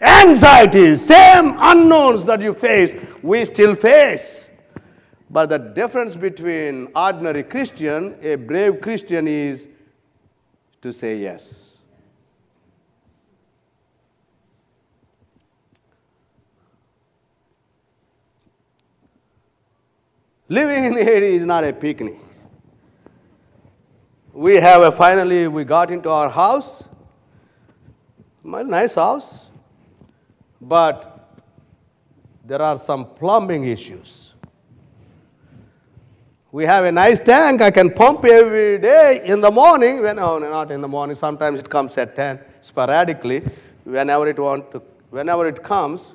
anxieties, 0.00 1.06
same 1.06 1.54
unknowns 1.56 2.24
that 2.24 2.40
you 2.40 2.52
face, 2.52 2.96
we 3.22 3.44
still 3.44 3.76
face. 3.76 4.50
But 5.30 5.50
the 5.50 5.58
difference 5.58 6.16
between 6.16 6.88
ordinary 6.96 7.44
Christian, 7.44 8.16
a 8.22 8.34
brave 8.34 8.80
Christian, 8.80 9.28
is 9.28 9.68
to 10.82 10.92
say 10.92 11.18
yes. 11.18 11.67
Living 20.48 20.84
in 20.84 20.94
Haiti 20.94 21.36
is 21.36 21.46
not 21.46 21.64
a 21.64 21.72
picnic. 21.72 22.18
We 24.32 24.56
have 24.56 24.82
a, 24.82 24.92
finally 24.92 25.48
we 25.48 25.64
got 25.64 25.90
into 25.90 26.08
our 26.10 26.28
house. 26.28 26.84
My 28.42 28.62
nice 28.62 28.94
house 28.94 29.48
but 30.60 31.28
there 32.44 32.62
are 32.62 32.78
some 32.78 33.04
plumbing 33.04 33.64
issues. 33.64 34.34
We 36.50 36.64
have 36.64 36.84
a 36.84 36.92
nice 36.92 37.20
tank. 37.20 37.60
I 37.60 37.70
can 37.70 37.92
pump 37.92 38.24
every 38.24 38.78
day 38.78 39.20
in 39.24 39.40
the 39.40 39.50
morning. 39.50 40.02
When, 40.02 40.18
oh, 40.18 40.38
not 40.38 40.70
in 40.70 40.80
the 40.80 40.88
morning. 40.88 41.14
Sometimes 41.14 41.60
it 41.60 41.68
comes 41.68 41.96
at 41.98 42.16
10, 42.16 42.40
sporadically. 42.62 43.42
Whenever 43.84 44.28
it, 44.28 44.38
want 44.38 44.70
to, 44.72 44.82
whenever 45.10 45.46
it 45.46 45.62
comes, 45.62 46.14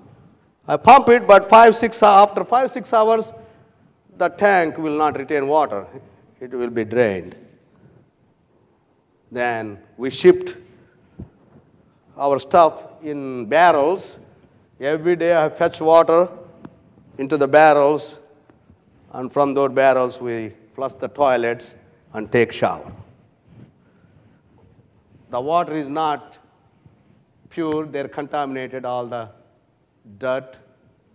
I 0.68 0.78
pump 0.78 1.10
it, 1.10 1.28
but 1.28 1.48
five, 1.48 1.76
six, 1.76 2.02
after 2.02 2.44
five, 2.44 2.72
six 2.72 2.92
hours, 2.94 3.32
the 4.18 4.30
tank 4.30 4.78
will 4.78 4.98
not 4.98 5.18
retain 5.18 5.48
water. 5.48 5.86
It 6.40 6.52
will 6.52 6.70
be 6.70 6.84
drained. 6.84 7.36
Then 9.32 9.80
we 9.98 10.10
shipped 10.10 10.58
our 12.18 12.38
stuff 12.40 12.86
in 13.02 13.46
barrels 13.46 14.18
Every 14.84 15.16
day 15.16 15.34
I 15.34 15.48
fetch 15.50 15.80
water 15.80 16.28
into 17.18 17.38
the 17.38 17.48
barrels, 17.48 18.20
and 19.14 19.32
from 19.32 19.54
those 19.54 19.72
barrels 19.72 20.20
we 20.20 20.52
flush 20.76 20.96
the 20.96 21.08
toilets 21.08 21.76
and 22.12 22.30
take 22.30 22.52
shower. 22.52 22.92
The 25.30 25.40
water 25.40 25.74
is 25.74 25.88
not 25.88 26.38
pure, 27.50 27.86
they're 27.86 28.10
contaminated, 28.10 28.84
all 28.84 29.06
the 29.06 29.30
dirt, 30.18 30.58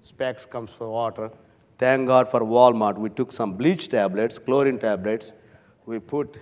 specks 0.02 0.46
comes 0.46 0.70
from 0.70 0.88
water. 0.88 1.30
Thank 1.78 2.08
God 2.08 2.28
for 2.28 2.40
Walmart. 2.40 2.98
We 2.98 3.08
took 3.08 3.32
some 3.32 3.52
bleach 3.52 3.88
tablets, 3.88 4.38
chlorine 4.38 4.78
tablets. 4.78 5.32
We 5.86 6.00
put 6.00 6.36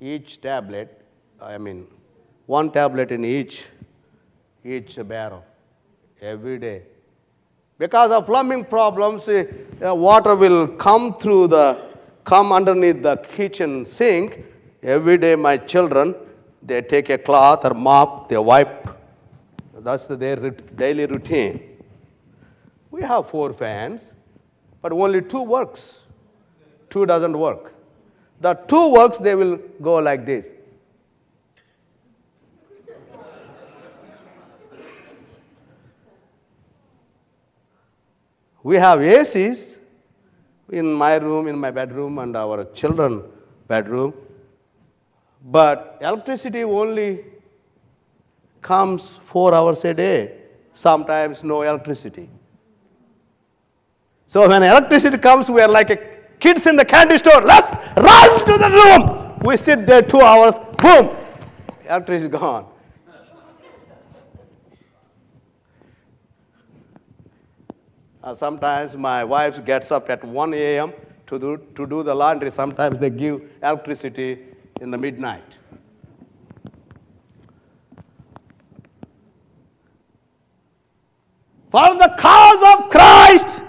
each 0.00 0.40
tablet, 0.40 1.04
I 1.40 1.58
mean, 1.58 1.88
one 2.46 2.70
tablet 2.70 3.10
in 3.10 3.24
each, 3.24 3.66
each 4.64 4.96
barrel 5.06 5.44
every 6.20 6.58
day. 6.58 6.82
Because 7.78 8.12
of 8.12 8.26
plumbing 8.26 8.66
problems, 8.66 9.28
uh, 9.28 9.44
water 9.80 10.36
will 10.36 10.68
come 10.68 11.14
through 11.14 11.48
the, 11.48 11.80
come 12.24 12.52
underneath 12.52 13.02
the 13.02 13.16
kitchen 13.16 13.84
sink. 13.84 14.44
Every 14.82 15.18
day, 15.18 15.34
my 15.34 15.56
children, 15.56 16.14
they 16.62 16.80
take 16.82 17.10
a 17.10 17.18
cloth 17.18 17.64
or 17.64 17.74
mop, 17.74 18.28
they 18.28 18.38
wipe. 18.38 18.88
That's 19.78 20.06
their 20.06 20.50
daily 20.50 21.06
routine. 21.06 21.78
We 22.90 23.02
have 23.02 23.28
four 23.28 23.52
fans, 23.52 24.02
but 24.82 24.92
only 24.92 25.22
two 25.22 25.42
works. 25.42 26.02
Two 26.88 27.06
doesn't 27.06 27.38
work. 27.38 27.74
The 28.40 28.54
two 28.54 28.92
works, 28.92 29.18
they 29.18 29.34
will 29.34 29.58
go 29.80 29.96
like 29.96 30.24
this. 30.24 30.52
We 38.62 38.76
have 38.76 38.98
ACs 39.00 39.78
in 40.70 40.92
my 40.92 41.14
room, 41.16 41.46
in 41.48 41.58
my 41.58 41.70
bedroom, 41.70 42.18
and 42.18 42.36
our 42.36 42.64
children' 42.72 43.22
bedroom. 43.66 44.12
But 45.42 45.98
electricity 46.00 46.64
only 46.64 47.24
comes 48.60 49.16
four 49.16 49.54
hours 49.54 49.84
a 49.84 49.94
day, 49.94 50.36
sometimes 50.74 51.42
no 51.42 51.62
electricity. 51.62 52.28
So 54.30 54.48
when 54.48 54.62
electricity 54.62 55.18
comes, 55.18 55.50
we 55.50 55.60
are 55.60 55.66
like 55.66 56.38
kids 56.38 56.64
in 56.68 56.76
the 56.76 56.84
candy 56.84 57.18
store. 57.18 57.40
Let's 57.42 57.68
run 57.96 58.44
to 58.44 58.58
the 58.58 58.70
room. 58.70 59.40
We 59.40 59.56
sit 59.56 59.84
there 59.88 60.02
two 60.02 60.20
hours. 60.20 60.54
Boom, 60.80 61.10
electricity 61.84 62.32
is 62.32 62.40
gone. 62.40 62.66
Uh, 68.22 68.32
sometimes 68.32 68.96
my 68.96 69.24
wife 69.24 69.64
gets 69.64 69.90
up 69.90 70.08
at 70.08 70.22
1 70.22 70.54
a.m. 70.54 70.92
To 71.26 71.36
do, 71.36 71.56
to 71.74 71.84
do 71.84 72.04
the 72.04 72.14
laundry. 72.14 72.52
Sometimes 72.52 73.00
they 73.00 73.10
give 73.10 73.42
electricity 73.60 74.38
in 74.80 74.92
the 74.92 74.98
midnight. 74.98 75.58
For 81.72 81.96
the 81.96 82.14
cause 82.16 82.78
of 82.78 82.90
Christ, 82.90 83.64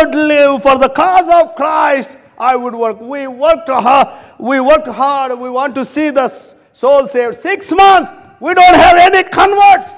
would 0.00 0.14
live. 0.14 0.62
For 0.62 0.78
the 0.78 0.88
cause 0.88 1.28
of 1.28 1.54
Christ, 1.54 2.16
I 2.38 2.56
would 2.56 2.74
work. 2.74 3.00
We 3.00 3.26
worked 3.26 3.68
hard. 3.68 4.08
We 4.38 4.60
worked 4.60 4.88
hard. 4.88 5.38
We 5.38 5.50
want 5.50 5.74
to 5.76 5.84
see 5.84 6.10
the 6.10 6.32
soul 6.72 7.06
saved. 7.06 7.36
Six 7.36 7.72
months, 7.72 8.12
we 8.40 8.54
don't 8.54 8.74
have 8.74 8.96
any 8.96 9.28
converts. 9.28 9.90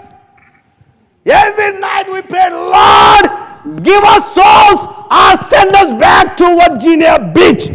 Every 1.26 1.78
night 1.78 2.10
we 2.10 2.22
pray, 2.22 2.48
Lord, 2.50 3.82
give 3.82 4.02
us 4.02 4.34
souls 4.34 4.86
or 5.10 5.44
send 5.46 5.74
us 5.74 6.00
back 6.00 6.36
to 6.38 6.60
Virginia 6.68 7.32
Beach. 7.34 7.70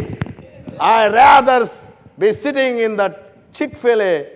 I'd 0.80 1.12
rather 1.12 1.70
be 2.18 2.32
sitting 2.32 2.78
in 2.78 2.96
the 2.96 3.16
Chick 3.52 3.76
fil 3.76 4.02
A 4.02 4.33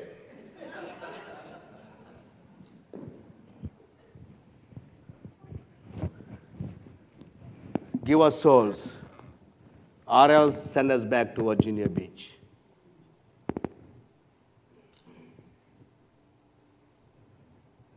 give 8.09 8.23
us 8.23 8.41
souls, 8.41 8.91
or 10.07 10.31
else 10.31 10.71
send 10.71 10.91
us 10.91 11.05
back 11.05 11.35
to 11.35 11.43
Virginia 11.43 11.87
Beach. 11.87 12.33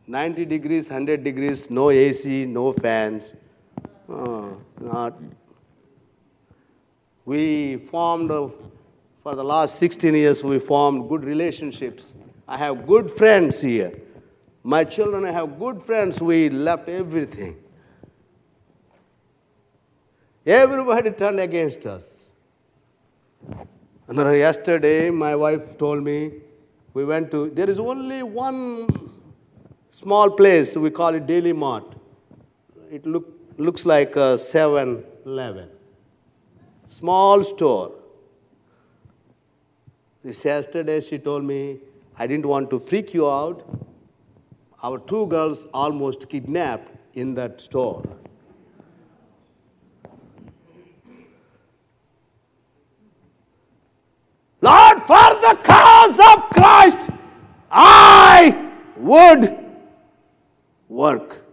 Ninety 0.06 0.44
degrees, 0.44 0.90
hundred 0.90 1.24
degrees, 1.24 1.70
no 1.70 1.88
AC, 1.88 2.44
no 2.44 2.74
fans. 2.74 3.34
Oh, 4.06 4.58
not. 4.78 5.18
We 7.24 7.78
formed 7.78 8.30
uh, 8.30 8.48
for 9.22 9.34
the 9.34 9.44
last 9.44 9.76
16 9.76 10.14
years. 10.14 10.44
We 10.44 10.58
formed 10.58 11.08
good 11.08 11.24
relationships. 11.24 12.12
I 12.46 12.58
have 12.58 12.86
good 12.86 13.10
friends 13.10 13.62
here. 13.62 13.92
My 14.62 14.84
children, 14.84 15.24
I 15.24 15.30
have 15.30 15.58
good 15.58 15.82
friends. 15.82 16.20
We 16.20 16.50
left 16.50 16.90
everything. 16.90 17.61
Everybody 20.44 21.10
turned 21.10 21.38
against 21.38 21.86
us. 21.86 22.26
And 24.08 24.18
then 24.18 24.34
yesterday, 24.34 25.10
my 25.10 25.36
wife 25.36 25.78
told 25.78 26.02
me, 26.02 26.32
we 26.94 27.04
went 27.04 27.30
to, 27.30 27.50
there 27.50 27.70
is 27.70 27.78
only 27.78 28.22
one 28.22 28.88
small 29.90 30.30
place, 30.30 30.76
we 30.76 30.90
call 30.90 31.14
it 31.14 31.26
Daily 31.26 31.52
Mart. 31.52 31.94
It 32.90 33.06
look, 33.06 33.26
looks 33.56 33.86
like 33.86 34.16
a 34.16 34.36
7 34.36 35.04
Eleven. 35.24 35.68
Small 36.88 37.44
store. 37.44 37.92
This 40.22 40.44
yesterday, 40.44 41.00
she 41.00 41.18
told 41.18 41.44
me, 41.44 41.78
I 42.18 42.26
didn't 42.26 42.46
want 42.46 42.70
to 42.70 42.78
freak 42.78 43.14
you 43.14 43.30
out. 43.30 43.64
Our 44.82 44.98
two 44.98 45.26
girls 45.28 45.66
almost 45.72 46.28
kidnapped 46.28 46.90
in 47.14 47.34
that 47.34 47.60
store. 47.60 48.02
Lord, 54.62 55.02
for 55.02 55.28
the 55.40 55.58
cause 55.64 56.18
of 56.20 56.50
Christ, 56.50 57.10
I 57.70 58.70
would 58.96 59.58
work. 60.88 61.44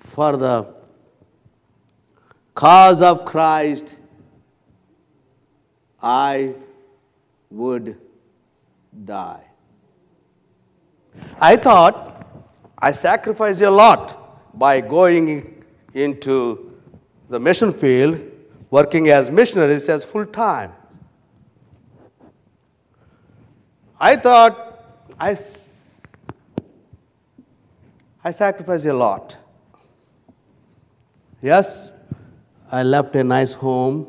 For 0.00 0.36
the 0.36 0.66
cause 2.54 3.00
of 3.00 3.24
Christ, 3.24 3.94
I 6.02 6.54
would 7.50 7.96
die. 9.04 9.44
I 11.40 11.54
thought 11.54 12.26
I 12.76 12.90
sacrificed 12.90 13.60
a 13.60 13.70
lot 13.70 14.58
by 14.58 14.80
going 14.80 15.64
into 15.94 16.73
the 17.28 17.40
mission 17.40 17.72
field, 17.72 18.20
working 18.70 19.08
as 19.08 19.30
missionaries 19.30 19.88
as 19.88 20.04
full 20.04 20.26
time. 20.26 20.72
I 23.98 24.16
thought 24.16 24.84
I, 25.18 25.38
I 28.22 28.30
sacrificed 28.30 28.84
a 28.86 28.92
lot. 28.92 29.38
Yes, 31.40 31.92
I 32.70 32.82
left 32.82 33.14
a 33.16 33.22
nice 33.22 33.52
home 33.52 34.06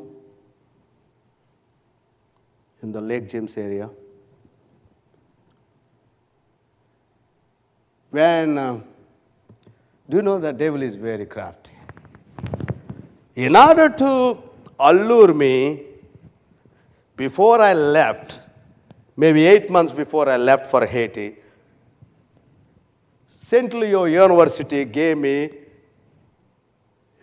in 2.82 2.92
the 2.92 3.00
Lake 3.00 3.28
James 3.28 3.56
area. 3.56 3.90
When, 8.10 8.58
uh, 8.58 8.80
do 10.08 10.16
you 10.16 10.22
know 10.22 10.38
the 10.38 10.52
devil 10.52 10.82
is 10.82 10.94
very 10.96 11.26
crafty? 11.26 11.75
In 13.36 13.54
order 13.54 13.90
to 13.90 14.38
allure 14.80 15.34
me, 15.34 15.82
before 17.16 17.60
I 17.60 17.74
left, 17.74 18.40
maybe 19.14 19.46
eight 19.46 19.68
months 19.70 19.92
before 19.92 20.26
I 20.26 20.38
left 20.38 20.66
for 20.66 20.86
Haiti, 20.86 21.36
St. 23.36 23.74
Leo 23.74 24.06
University 24.06 24.86
gave 24.86 25.18
me 25.18 25.50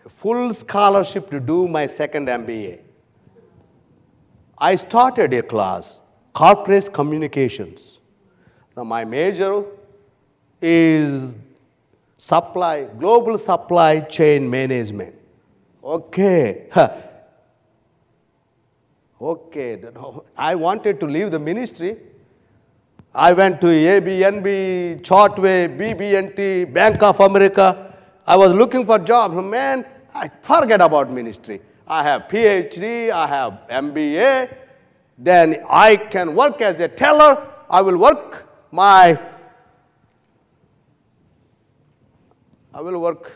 a 0.04 0.08
full 0.08 0.54
scholarship 0.54 1.28
to 1.30 1.40
do 1.40 1.66
my 1.66 1.86
second 1.86 2.28
MBA. 2.28 2.78
I 4.56 4.76
started 4.76 5.34
a 5.34 5.42
class, 5.42 6.00
corporate 6.32 6.92
communications. 6.92 7.98
Now, 8.76 8.84
my 8.84 9.04
major 9.04 9.64
is 10.62 11.36
supply, 12.16 12.84
global 12.84 13.36
supply 13.36 13.98
chain 13.98 14.48
management. 14.48 15.16
Okay. 15.84 16.68
okay. 19.20 19.82
I 20.36 20.54
wanted 20.54 20.98
to 21.00 21.06
leave 21.06 21.30
the 21.30 21.38
ministry. 21.38 21.98
I 23.14 23.32
went 23.34 23.60
to 23.60 23.66
ABNB, 23.66 25.02
Chartway, 25.02 25.68
BB&T, 25.78 26.64
Bank 26.72 27.02
of 27.02 27.20
America. 27.20 27.94
I 28.26 28.36
was 28.36 28.52
looking 28.52 28.86
for 28.86 28.98
jobs. 28.98 29.34
Man, 29.34 29.84
I 30.14 30.30
forget 30.40 30.80
about 30.80 31.10
ministry. 31.10 31.60
I 31.86 32.02
have 32.02 32.22
PhD, 32.22 33.10
I 33.10 33.26
have 33.26 33.60
MBA. 33.70 34.56
Then 35.18 35.64
I 35.68 35.96
can 35.96 36.34
work 36.34 36.62
as 36.62 36.80
a 36.80 36.88
teller. 36.88 37.46
I 37.68 37.82
will 37.82 37.98
work 37.98 38.48
my 38.72 39.18
I 42.72 42.80
will 42.80 42.98
work 43.00 43.30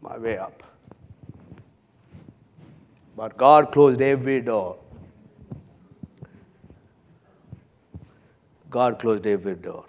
my 0.00 0.16
way 0.16 0.38
up. 0.38 0.62
But 3.16 3.36
God 3.36 3.72
closed 3.72 4.00
every 4.00 4.40
door. 4.40 4.78
God 8.70 8.98
closed 8.98 9.26
every 9.26 9.54
door. 9.54 9.84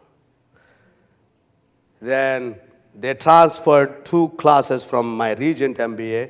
Then 2.00 2.56
they 2.94 3.14
transferred 3.16 4.06
two 4.06 4.30
classes 4.38 4.84
from 4.86 5.18
my 5.18 5.34
Regent 5.34 5.78
MBA. 5.78 6.30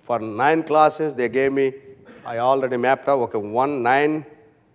For 0.00 0.18
nine 0.20 0.62
classes, 0.62 1.14
they 1.14 1.28
gave 1.28 1.52
me, 1.52 1.72
I 2.24 2.38
already 2.38 2.76
mapped 2.76 3.08
out, 3.08 3.20
okay, 3.22 3.38
one, 3.38 3.82
nine, 3.82 4.24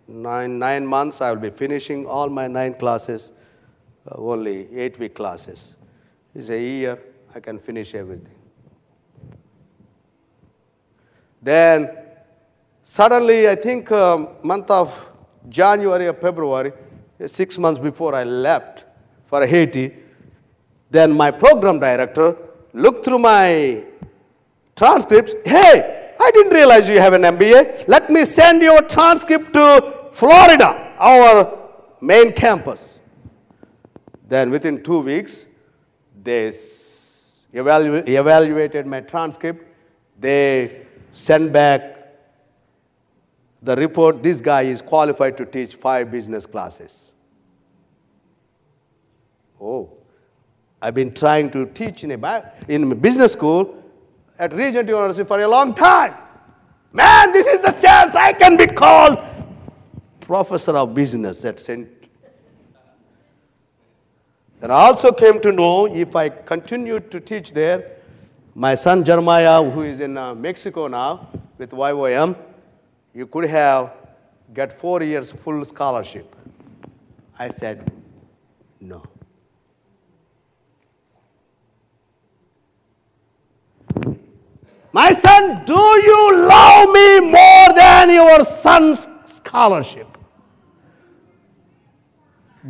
nine, 0.08 0.60
nine 0.60 0.86
months, 0.86 1.22
I 1.22 1.32
will 1.32 1.40
be 1.40 1.50
finishing 1.50 2.06
all 2.06 2.30
my 2.30 2.48
nine 2.48 2.74
classes, 2.74 3.32
uh, 4.08 4.16
only 4.18 4.68
eight 4.76 5.00
week 5.00 5.16
classes. 5.16 5.76
It's 6.36 6.50
a 6.50 6.62
year, 6.62 7.00
I 7.34 7.40
can 7.40 7.58
finish 7.60 7.96
everything. 7.96 8.39
Then 11.42 11.90
suddenly, 12.84 13.48
I 13.48 13.56
think 13.56 13.92
um, 13.92 14.30
month 14.44 14.70
of 14.70 15.10
January 15.48 16.08
or 16.08 16.14
February, 16.14 16.74
six 17.26 17.58
months 17.58 17.80
before 17.80 18.16
I 18.16 18.24
left 18.24 18.86
for 19.26 19.46
Haiti, 19.46 19.96
then 20.90 21.12
my 21.12 21.32
program 21.32 21.80
director 21.80 22.36
looked 22.74 23.06
through 23.06 23.20
my 23.20 23.84
transcripts. 24.76 25.34
Hey, 25.46 26.14
I 26.20 26.32
didn't 26.32 26.54
realize 26.54 26.90
you 26.90 27.00
have 27.00 27.14
an 27.14 27.22
MBA. 27.22 27.88
Let 27.88 28.10
me 28.10 28.26
send 28.26 28.62
your 28.62 28.82
transcript 28.82 29.54
to 29.54 30.10
Florida, 30.12 30.94
our 30.98 31.70
main 32.02 32.34
campus. 32.34 33.00
Then 34.28 34.52
within 34.52 34.84
two 34.84 35.00
weeks, 35.00 35.48
they 36.22 36.50
evalu- 37.54 38.08
evaluated 38.08 38.86
my 38.86 39.02
transcript. 39.02 39.66
They 40.20 40.86
sent 41.12 41.52
back 41.52 41.98
the 43.62 43.76
report 43.76 44.24
this 44.24 44.40
guy 44.40 44.64
is 44.64 44.82
qualified 44.82 45.38
to 45.38 45.46
teach 45.46 45.76
five 45.76 46.10
business 46.12 46.46
classes. 46.46 47.12
Oh, 49.62 49.92
I've 50.82 50.94
been 50.94 51.14
trying 51.14 51.52
to 51.52 51.66
teach 51.66 52.04
in 52.06 52.12
a, 52.12 52.54
in 52.70 52.90
a 52.92 52.96
business 52.96 53.34
school 53.34 53.84
at 54.38 54.54
Regent 54.54 54.88
University 54.88 55.26
for 55.26 55.42
a 55.42 55.48
long 55.48 55.74
time. 55.76 56.16
Man, 56.94 57.32
this 57.34 57.46
is 57.46 57.60
the 57.62 57.72
chance 57.72 58.16
I 58.16 58.32
can 58.34 58.56
be 58.56 58.68
called 58.68 59.20
professor 60.22 60.78
of 60.78 60.94
business 60.94 61.44
at 61.44 61.60
St. 61.60 61.90
And 64.62 64.72
I 64.72 64.76
also 64.76 65.12
came 65.12 65.42
to 65.42 65.52
know 65.52 65.86
if 65.88 66.16
I 66.16 66.30
continued 66.30 67.12
to 67.12 67.20
teach 67.20 67.52
there, 67.52 67.99
my 68.60 68.76
son 68.76 69.06
Jeremiah, 69.06 69.64
who 69.64 69.84
is 69.84 70.02
in 70.02 70.18
uh, 70.18 70.36
Mexico 70.36 70.88
now 70.88 71.30
with 71.58 71.72
YWAM, 71.72 72.36
you 73.14 73.26
could 73.26 73.46
have 73.46 73.94
get 74.54 74.78
four 74.78 75.02
years 75.02 75.32
full 75.32 75.64
scholarship. 75.64 76.36
I 77.38 77.48
said, 77.48 77.90
no. 78.82 79.02
My 84.92 85.14
son, 85.14 85.64
do 85.64 85.80
you 86.10 86.36
love 86.46 86.90
me 86.90 87.20
more 87.32 87.74
than 87.74 88.10
your 88.10 88.44
son's 88.44 89.08
scholarship? 89.24 90.18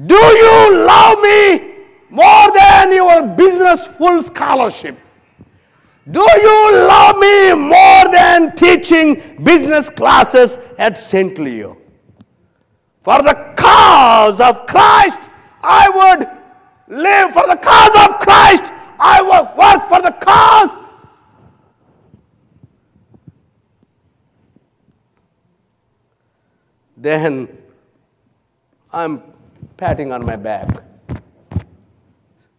Do 0.05 0.15
you 0.15 0.85
love 0.85 1.19
me 1.19 1.73
more 2.11 2.51
than 2.53 2.91
your 2.93 3.25
business 3.35 3.87
full 3.87 4.21
scholarship? 4.21 4.99
Do 6.11 6.21
you 6.21 6.71
love 6.87 7.17
me 7.17 7.53
more 7.53 8.11
than 8.11 8.55
teaching 8.55 9.43
business 9.43 9.89
classes 9.91 10.57
at 10.79 10.97
St. 10.97 11.37
Leo? 11.37 11.77
For 13.01 13.21
the 13.21 13.53
cause 13.55 14.41
of 14.41 14.65
Christ, 14.65 15.29
I 15.61 15.89
would 15.89 16.97
live. 16.97 17.33
For 17.33 17.45
the 17.47 17.57
cause 17.57 18.07
of 18.07 18.19
Christ, 18.19 18.73
I 18.99 19.21
would 19.21 19.57
work 19.57 19.87
for 19.87 20.01
the 20.01 20.11
cause. 20.11 20.69
Then 26.97 27.57
I'm 28.91 29.21
patting 29.77 30.11
on 30.11 30.25
my 30.25 30.35
back, 30.35 30.67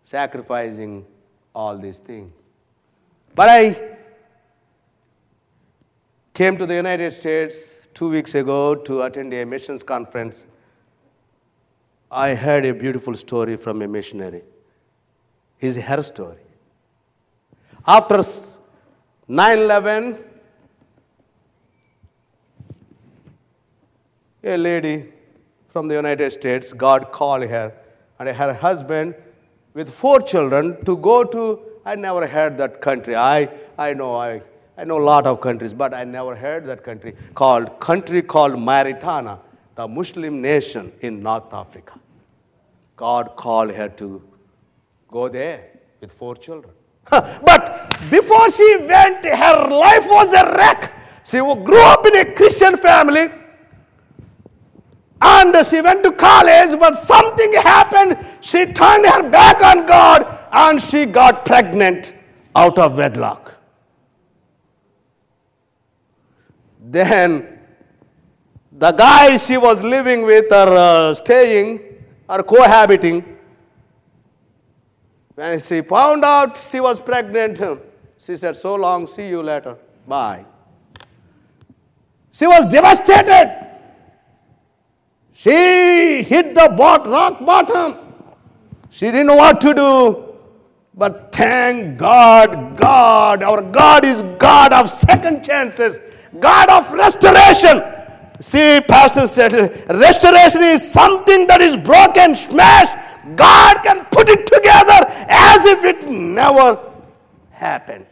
sacrificing 0.05 1.05
all 1.55 1.77
these 1.77 1.99
things. 1.99 2.40
But 3.41 3.49
I 3.49 3.97
came 6.35 6.59
to 6.59 6.67
the 6.67 6.75
United 6.75 7.15
States 7.15 7.57
two 7.95 8.11
weeks 8.11 8.35
ago 8.35 8.75
to 8.75 9.01
attend 9.01 9.33
a 9.33 9.47
missions 9.47 9.83
conference. 9.83 10.45
I 12.11 12.35
heard 12.35 12.67
a 12.67 12.75
beautiful 12.75 13.15
story 13.15 13.57
from 13.57 13.81
a 13.81 13.89
missionary. 13.89 14.43
It's 15.59 15.79
her 15.79 16.03
story. 16.03 16.43
After 17.87 18.23
9 19.27 19.59
11, 19.59 20.19
a 24.45 24.57
lady 24.59 25.15
from 25.69 25.89
the 25.89 25.95
United 25.95 26.31
States, 26.31 26.75
God 26.75 27.11
called 27.11 27.45
her 27.45 27.73
and 28.19 28.29
her 28.29 28.53
husband 28.53 29.15
with 29.73 29.89
four 29.89 30.21
children 30.21 30.85
to 30.85 30.95
go 30.99 31.25
to, 31.25 31.70
I 31.85 31.95
never 31.95 32.27
heard 32.27 32.59
that 32.59 32.81
country. 32.81 33.17
I, 33.17 33.49
I 33.79 33.95
know, 33.95 34.15
I, 34.15 34.43
I 34.77 34.85
know 34.85 34.99
a 34.99 35.03
lot 35.03 35.27
of 35.27 35.41
countries, 35.41 35.73
but 35.73 35.95
I 35.95 36.05
never 36.05 36.37
heard 36.37 36.67
that 36.67 36.85
country 36.85 37.15
called, 37.35 37.81
country 37.81 38.23
called 38.23 38.59
Mauritania, 38.59 39.39
the 39.75 39.89
Muslim 39.89 40.43
nation 40.43 40.93
in 41.01 41.23
North 41.23 41.53
Africa. 41.53 41.99
God 42.97 43.35
called 43.37 43.71
her 43.73 43.89
to 43.89 44.23
go 45.09 45.29
there 45.29 45.65
with 46.01 46.13
four 46.13 46.37
children. 46.37 46.73
but 47.11 47.97
before 48.11 48.51
she 48.51 48.77
went, 48.77 49.25
her 49.25 49.69
life 49.69 50.07
was 50.07 50.33
a 50.35 50.55
wreck. 50.57 50.93
She 51.25 51.39
grew 51.39 51.83
up 51.83 52.05
in 52.07 52.17
a 52.17 52.35
Christian 52.35 52.77
family 52.77 53.29
and 55.23 55.67
she 55.67 55.81
went 55.81 56.03
to 56.05 56.13
college, 56.13 56.79
but 56.79 56.99
something 56.99 57.53
happened. 57.55 58.19
She 58.41 58.67
turned 58.67 59.07
her 59.07 59.29
back 59.29 59.63
on 59.63 59.87
God 59.87 60.40
and 60.53 60.81
she 60.81 61.07
got 61.07 61.45
pregnant 61.45 62.15
out 62.55 62.79
of 62.79 62.97
wedlock. 62.97 63.57
Then 66.83 67.61
the 68.73 68.93
guy 68.93 69.37
she 69.37 69.57
was 69.57 69.83
living 69.83 70.25
with 70.25 70.51
or 70.53 70.75
uh, 70.77 71.15
staying 71.15 71.81
or 72.29 72.43
cohabiting, 72.43 73.37
when 75.35 75.61
she 75.61 75.83
found 75.83 76.25
out 76.25 76.57
she 76.57 76.81
was 76.81 77.01
pregnant, 77.01 77.61
she 78.19 78.37
said, 78.37 78.57
So 78.57 78.75
long, 78.75 79.07
see 79.07 79.29
you 79.29 79.43
later. 79.43 79.77
Bye. 80.07 80.45
She 82.33 82.47
was 82.47 82.67
devastated. 82.67 83.69
She 85.33 86.23
hit 86.23 86.55
the 86.55 86.73
bot, 86.77 87.07
rock 87.07 87.45
bottom. 87.45 87.97
She 88.91 89.07
didn't 89.07 89.29
know 89.29 89.37
what 89.37 89.61
to 89.61 89.75
do. 89.75 90.30
But 90.95 91.33
thank 91.33 91.99
God, 91.99 92.77
God, 92.77 93.43
our 93.43 93.63
God 93.63 94.05
is 94.05 94.23
God 94.39 94.73
of 94.73 94.91
second 94.91 95.45
chances, 95.45 96.01
God 96.39 96.69
of 96.69 96.93
restoration. 96.93 97.83
See, 98.41 98.81
Pastor 98.81 99.27
said, 99.27 99.53
restoration 99.89 100.65
is 100.65 100.91
something 100.91 101.47
that 101.47 101.61
is 101.61 101.77
broken, 101.77 102.35
smashed. 102.35 102.95
God 103.37 103.83
can 103.83 104.07
put 104.07 104.29
it 104.29 104.47
together 104.47 105.07
as 105.29 105.65
if 105.67 105.85
it 105.85 106.09
never 106.09 106.81
happened. 107.51 108.07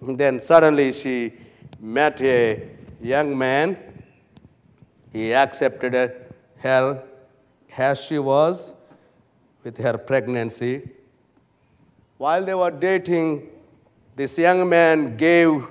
Then 0.00 0.38
suddenly 0.38 0.92
she 0.92 1.34
met 1.80 2.20
a 2.20 2.68
young 3.02 3.36
man. 3.36 3.76
He 5.12 5.34
accepted 5.34 5.94
her 6.58 7.02
as 7.76 8.00
she 8.00 8.18
was 8.18 8.72
with 9.62 9.76
her 9.78 9.98
pregnancy. 9.98 10.88
While 12.18 12.44
they 12.44 12.54
were 12.54 12.70
dating, 12.70 13.48
this 14.14 14.38
young 14.38 14.68
man 14.68 15.16
gave 15.16 15.66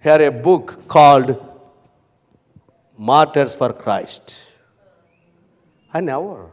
her 0.00 0.26
a 0.26 0.30
book 0.30 0.88
called 0.88 1.46
Martyrs 2.96 3.54
for 3.54 3.72
Christ. 3.72 4.52
I 5.92 6.00
never, 6.00 6.50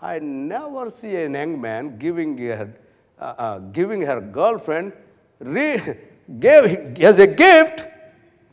I 0.00 0.18
never 0.18 0.90
see 0.90 1.16
a 1.16 1.28
young 1.28 1.60
man 1.60 1.98
giving 1.98 2.36
her, 2.38 2.72
uh, 3.18 3.22
uh, 3.22 3.58
giving 3.58 4.02
her 4.02 4.20
girlfriend 4.20 4.92
re- 5.40 5.96
gave 6.38 6.98
as 7.00 7.18
a 7.18 7.26
gift 7.26 7.86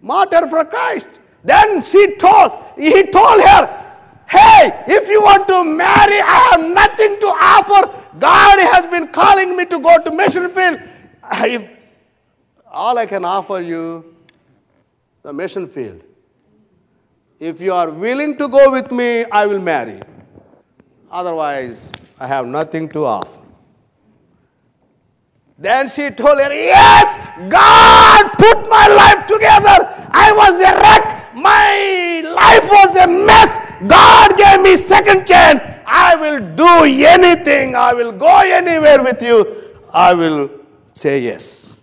martyr 0.01 0.47
for 0.47 0.63
Christ. 0.65 1.07
Then 1.43 1.83
she 1.83 2.15
told, 2.15 2.53
he 2.77 3.03
told 3.03 3.41
her, 3.41 3.82
Hey, 4.27 4.83
if 4.87 5.07
you 5.07 5.21
want 5.21 5.47
to 5.47 5.63
marry, 5.63 6.19
I 6.19 6.49
have 6.51 6.61
nothing 6.61 7.19
to 7.19 7.27
offer. 7.27 8.17
God 8.19 8.59
has 8.59 8.87
been 8.87 9.07
calling 9.07 9.55
me 9.55 9.65
to 9.65 9.79
go 9.79 10.01
to 10.03 10.11
mission 10.11 10.49
field. 10.49 10.79
I, 11.23 11.69
all 12.71 12.97
I 12.97 13.05
can 13.05 13.25
offer 13.25 13.61
you, 13.61 14.15
the 15.21 15.33
mission 15.33 15.67
field. 15.67 16.01
If 17.39 17.59
you 17.61 17.73
are 17.73 17.91
willing 17.91 18.37
to 18.37 18.47
go 18.47 18.71
with 18.71 18.91
me, 18.91 19.25
I 19.25 19.45
will 19.45 19.59
marry. 19.59 20.01
Otherwise, 21.11 21.89
I 22.19 22.27
have 22.27 22.47
nothing 22.47 22.89
to 22.89 23.05
offer. 23.05 23.39
Then 25.57 25.87
she 25.87 26.09
told 26.09 26.39
her, 26.39 26.51
Yes, 26.53 27.07
God 27.49 28.31
put 28.37 28.69
my 28.69 28.87
life 28.87 29.27
together. 29.27 29.75
I 30.11 30.31
was 30.31 30.55
a 30.59 30.73
wreck. 30.81 31.35
My 31.35 32.21
life 32.25 32.67
was 32.69 32.95
a 32.97 33.07
mess. 33.07 33.57
God 33.87 34.37
gave 34.37 34.61
me 34.61 34.75
second 34.77 35.25
chance. 35.25 35.61
I 35.85 36.15
will 36.15 36.39
do 36.55 36.83
anything. 37.05 37.75
I 37.75 37.93
will 37.93 38.11
go 38.11 38.39
anywhere 38.39 39.03
with 39.03 39.21
you. 39.21 39.73
I 39.93 40.13
will 40.13 40.49
say 40.93 41.21
yes. 41.21 41.81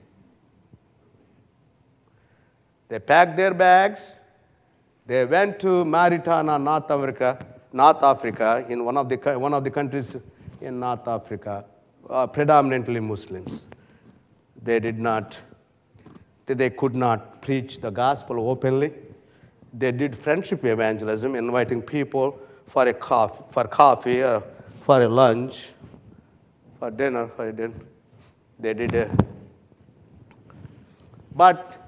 They 2.89 2.99
packed 2.99 3.37
their 3.37 3.55
bags. 3.55 4.13
They 5.07 5.25
went 5.25 5.59
to 5.61 5.85
Mauritania, 5.85 6.59
North 6.59 6.91
Africa, 6.91 7.47
North 7.73 8.03
Africa, 8.03 8.65
in 8.69 8.85
one 8.85 8.97
of 8.97 9.09
the, 9.09 9.17
one 9.39 9.55
of 9.55 9.65
the 9.65 9.71
countries 9.71 10.17
in 10.61 10.81
North 10.81 11.07
Africa, 11.07 11.65
uh, 12.09 12.27
predominantly 12.27 13.01
Muslims. 13.01 13.67
They 14.63 14.81
did 14.81 14.99
not, 14.99 15.41
they 16.47 16.71
could 16.71 16.95
not 16.95 17.43
preach 17.43 17.81
the 17.81 17.91
gospel 17.91 18.51
openly. 18.51 18.93
They 19.72 19.92
did 19.92 20.16
friendship 20.16 20.64
evangelism, 20.64 21.35
inviting 21.35 21.83
people 21.83 22.38
for 22.66 22.87
a 22.87 22.94
coffee, 22.94 23.44
for 23.48 23.64
coffee 23.64 24.22
or 24.22 24.42
for 24.83 25.02
a 25.02 25.09
lunch, 25.09 25.72
for 26.78 26.90
dinner, 26.90 27.28
for 27.28 27.48
a 27.48 27.52
dinner. 27.52 27.74
They 28.59 28.74
did 28.74 28.94
a. 28.94 29.11
But 31.35 31.80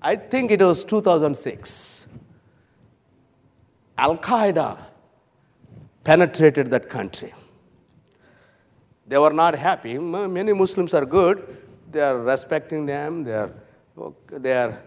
I 0.00 0.16
think 0.16 0.50
it 0.50 0.60
was 0.60 0.84
2006. 0.84 2.06
Al 3.98 4.16
Qaeda 4.16 4.78
penetrated 6.02 6.70
that 6.70 6.88
country. 6.88 7.32
They 9.06 9.18
were 9.18 9.32
not 9.32 9.54
happy. 9.54 9.98
Many 9.98 10.52
Muslims 10.52 10.94
are 10.94 11.04
good. 11.04 11.58
They 11.90 12.00
are 12.00 12.18
respecting 12.18 12.86
them. 12.86 13.24
They 13.24 13.34
are, 13.34 13.52
they 14.30 14.54
are 14.54 14.82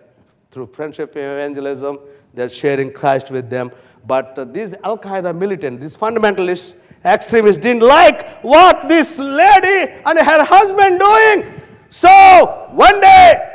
through 0.51 0.67
friendship 0.67 1.15
evangelism, 1.15 1.99
they 2.35 2.43
are 2.43 2.49
sharing 2.49 2.91
Christ 2.91 3.31
with 3.31 3.49
them. 3.49 3.71
But 4.05 4.37
uh, 4.37 4.45
these 4.45 4.75
Al 4.83 4.97
Qaeda 4.97 5.35
militants, 5.35 5.81
these 5.81 5.97
fundamentalists, 5.97 6.75
extremists 7.03 7.61
didn't 7.61 7.83
like 7.83 8.41
what 8.43 8.87
this 8.87 9.17
lady 9.17 9.91
and 10.05 10.19
her 10.19 10.43
husband 10.43 10.99
doing. 10.99 11.61
So 11.89 12.67
one 12.71 12.99
day, 12.99 13.51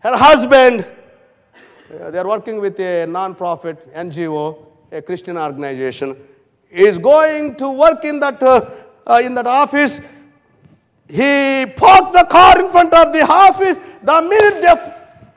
her 0.00 0.16
husband, 0.16 0.86
uh, 2.00 2.10
they 2.10 2.18
are 2.18 2.26
working 2.26 2.60
with 2.60 2.78
a 2.78 3.06
non-profit 3.06 3.92
NGO, 3.94 4.66
a 4.92 5.02
Christian 5.02 5.38
organization, 5.38 6.16
is 6.70 6.98
going 6.98 7.56
to 7.56 7.70
work 7.70 8.04
in 8.04 8.20
that 8.20 8.42
uh, 8.42 8.70
uh, 9.06 9.20
in 9.22 9.34
that 9.34 9.46
office. 9.46 10.00
He 11.08 11.66
parked 11.76 12.12
the 12.12 12.26
car 12.30 12.60
in 12.60 12.70
front 12.70 12.92
of 12.94 13.12
the 13.12 13.22
office. 13.22 13.78
The 14.02 14.22
minute 14.22 14.62
they 14.62 14.74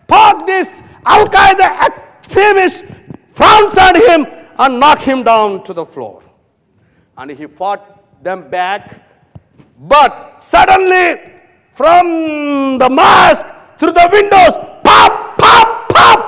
parked 0.08 0.48
this 0.48 0.82
Al 1.08 1.26
Qaeda 1.28 1.88
extremist, 1.88 2.84
frowns 3.30 3.78
at 3.78 3.96
him 3.96 4.28
and 4.60 4.80
knocked 4.80 5.04
him 5.04 5.24
down 5.24 5.64
to 5.64 5.74
the 5.74 5.86
floor. 5.86 6.22
And 7.18 7.32
he 7.32 7.48
fought 7.48 8.24
them 8.24 8.50
back. 8.50 9.04
But 9.80 10.44
suddenly, 10.44 11.32
from 11.72 12.78
the 12.78 12.90
mosque 12.90 13.46
through 13.78 13.94
the 13.94 14.10
windows, 14.12 14.58
pop, 14.84 15.38
pop, 15.38 15.90
pop. 15.90 16.24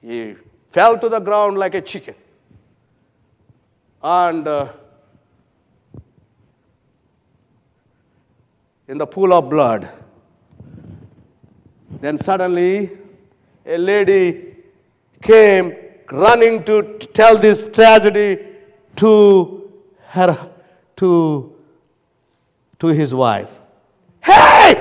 He 0.00 0.36
fell 0.70 0.98
to 0.98 1.08
the 1.08 1.20
ground 1.20 1.58
like 1.58 1.74
a 1.74 1.80
chicken. 1.82 2.14
And 4.02 4.46
uh, 4.46 4.68
in 8.88 8.98
the 8.98 9.06
pool 9.06 9.32
of 9.32 9.50
blood, 9.50 9.90
then 12.04 12.18
suddenly 12.18 12.90
a 13.64 13.78
lady 13.78 14.56
came 15.22 15.74
running 16.12 16.62
to 16.62 16.98
tell 17.18 17.38
this 17.38 17.66
tragedy 17.68 18.30
to 18.94 19.72
her 20.08 20.50
to 20.96 21.50
to 22.78 22.88
his 22.88 23.14
wife. 23.14 23.58
Hey! 24.22 24.74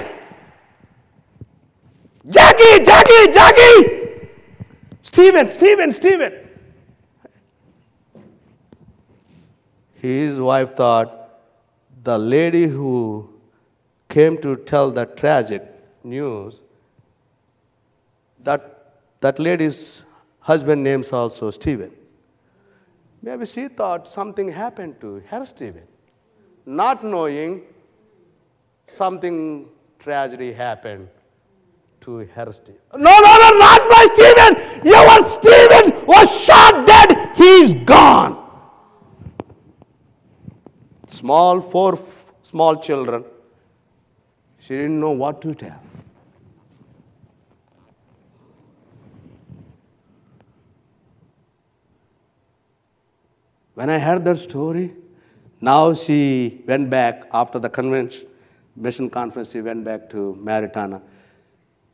Jackie, 2.30 2.84
Jackie, 2.90 3.32
Jackie! 3.32 4.28
Stephen, 5.02 5.50
Stephen, 5.50 5.92
Stephen. 5.94 6.34
His 10.02 10.42
wife 10.42 10.76
thought 10.76 11.40
the 12.04 12.18
lady 12.18 12.68
who 12.68 13.30
came 14.10 14.38
to 14.42 14.58
tell 14.58 14.92
the 14.92 15.06
tragic 15.06 15.64
news 16.04 16.60
that 18.44 18.70
that 19.22 19.40
lady's 19.40 20.04
husband 20.40 20.84
names 20.84 21.12
also 21.14 21.50
Stephen. 21.52 21.92
Maybe 23.22 23.46
she 23.46 23.68
thought 23.70 24.08
something 24.08 24.52
happened 24.52 25.00
to 25.02 25.24
her 25.28 25.46
Stephen, 25.46 25.88
not 26.66 27.04
knowing 27.04 27.62
something 28.88 29.70
tragedy 30.00 30.52
happened 30.52 31.08
to 32.02 32.18
her 32.18 32.52
Stephen. 32.52 32.82
No, 32.92 33.14
no, 33.28 33.38
no, 33.44 33.50
not 33.58 33.82
my 33.96 34.08
Stephen. 34.14 34.52
Your 34.86 35.28
Stephen 35.28 36.06
was 36.06 36.44
shot 36.44 36.86
dead. 36.86 37.32
He's 37.38 37.74
gone. 37.86 38.40
Small, 41.08 41.62
four 41.62 41.98
small 42.42 42.76
children. 42.76 43.24
She 44.60 44.76
didn't 44.76 45.00
know 45.00 45.12
what 45.12 45.42
to 45.44 45.54
tell. 45.54 45.82
When 53.84 53.90
I 53.90 54.00
heard 54.00 54.24
that 54.24 54.38
story, 54.40 54.94
now 55.60 55.94
she 55.94 56.62
went 56.66 56.90
back 56.90 57.28
after 57.34 57.60
the 57.60 57.70
convention, 57.70 58.28
mission 58.78 59.10
conference, 59.10 59.52
she 59.52 59.60
went 59.60 59.84
back 59.84 60.10
to 60.12 60.36
Mauritania, 60.36 61.02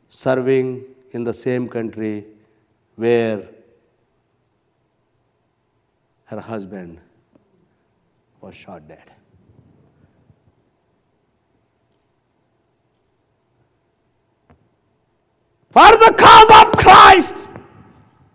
serving 0.07 0.83
in 1.09 1.23
the 1.23 1.33
same 1.33 1.67
country 1.67 2.27
where 2.95 3.41
her 6.25 6.39
husband 6.39 6.99
was 8.39 8.53
shot 8.53 8.87
dead. 8.87 9.11
For 15.71 15.89
the 16.05 16.13
cause 16.15 16.51
of 16.61 16.71
Christ, 16.73 17.47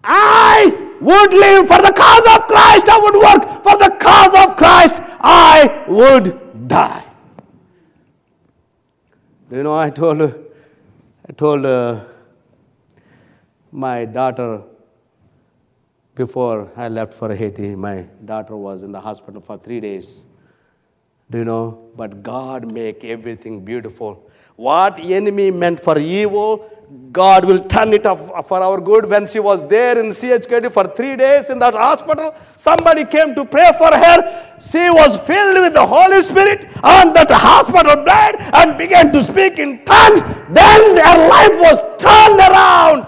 I 0.02 0.83
would 1.04 1.32
live 1.34 1.68
for 1.68 1.80
the 1.86 1.92
cause 2.04 2.26
of 2.34 2.48
Christ, 2.48 2.88
I 2.88 2.98
would 3.04 3.18
work 3.26 3.42
for 3.62 3.76
the 3.84 3.90
cause 4.00 4.34
of 4.42 4.56
Christ, 4.56 5.02
I 5.20 5.84
would 5.86 6.68
die. 6.68 7.04
Do 9.50 9.56
you 9.56 9.62
know, 9.62 9.76
I 9.76 9.90
told, 9.90 10.22
I 10.22 11.32
told 11.32 11.66
uh, 11.66 12.04
my 13.70 14.04
daughter 14.06 14.62
before 16.14 16.70
I 16.76 16.88
left 16.88 17.12
for 17.12 17.34
Haiti, 17.34 17.74
my 17.74 18.06
daughter 18.24 18.56
was 18.56 18.82
in 18.82 18.92
the 18.92 19.00
hospital 19.00 19.40
for 19.40 19.58
three 19.58 19.80
days. 19.80 20.24
Do 21.30 21.38
you 21.38 21.44
know? 21.44 21.90
But 21.96 22.22
God 22.22 22.72
make 22.72 23.04
everything 23.04 23.64
beautiful. 23.64 24.30
What 24.56 24.98
enemy 24.98 25.50
meant 25.50 25.80
for 25.80 25.98
evil, 25.98 26.70
God 27.10 27.44
will 27.44 27.64
turn 27.64 27.92
it 27.92 28.06
up 28.06 28.20
uh, 28.34 28.42
for 28.42 28.60
our 28.60 28.80
good. 28.80 29.06
When 29.06 29.26
she 29.26 29.40
was 29.40 29.66
there 29.68 29.98
in 29.98 30.10
CHKD 30.10 30.70
for 30.72 30.84
three 30.84 31.16
days 31.16 31.50
in 31.50 31.58
that 31.58 31.74
hospital, 31.74 32.34
somebody 32.56 33.04
came 33.04 33.34
to 33.34 33.44
pray 33.44 33.70
for 33.78 33.90
her. 33.92 34.58
She 34.60 34.90
was 34.90 35.18
filled 35.20 35.58
with 35.62 35.72
the 35.74 35.86
Holy 35.86 36.20
Spirit 36.22 36.66
on 36.84 37.12
that 37.14 37.30
hospital 37.30 38.04
bed 38.04 38.36
and 38.54 38.78
began 38.78 39.12
to 39.12 39.22
speak 39.22 39.58
in 39.58 39.84
tongues. 39.84 40.22
Then 40.50 40.96
her 40.96 41.28
life 41.28 41.58
was 41.60 41.78
turned 41.98 42.40
around. 42.40 43.06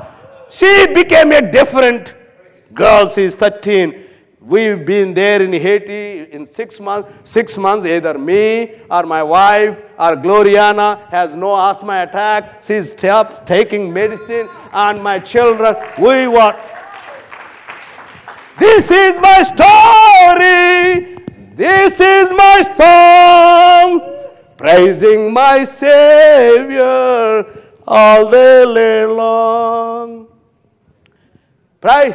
She 0.49 0.92
became 0.94 1.33
a 1.33 1.51
different 1.51 2.14
girl. 2.75 3.09
She 3.09 3.22
is 3.22 3.35
13. 3.35 4.05
We've 4.46 4.87
been 4.87 5.12
there 5.12 5.42
in 5.42 5.52
Haiti 5.52 6.30
in 6.30 6.46
six 6.46 6.78
months. 6.78 7.11
Six 7.24 7.59
months, 7.59 7.85
either 7.85 8.16
me 8.16 8.76
or 8.88 9.02
my 9.02 9.20
wife 9.20 9.76
or 9.98 10.14
Gloriana 10.14 11.09
has 11.09 11.35
no 11.35 11.56
asthma 11.56 12.04
attack. 12.04 12.62
She's 12.62 12.94
taking 12.94 13.92
medicine, 13.92 14.48
and 14.72 15.02
my 15.02 15.18
children, 15.18 15.74
we 15.98 16.28
were. 16.28 16.54
This 18.56 18.88
is 18.88 19.18
my 19.18 19.42
story. 19.42 21.16
This 21.56 21.98
is 21.98 22.30
my 22.32 22.62
song, 22.76 24.28
praising 24.56 25.32
my 25.32 25.64
Savior 25.64 27.47
all 27.84 28.30
day 28.30 29.07
long. 29.07 30.28
Praise 31.80 32.14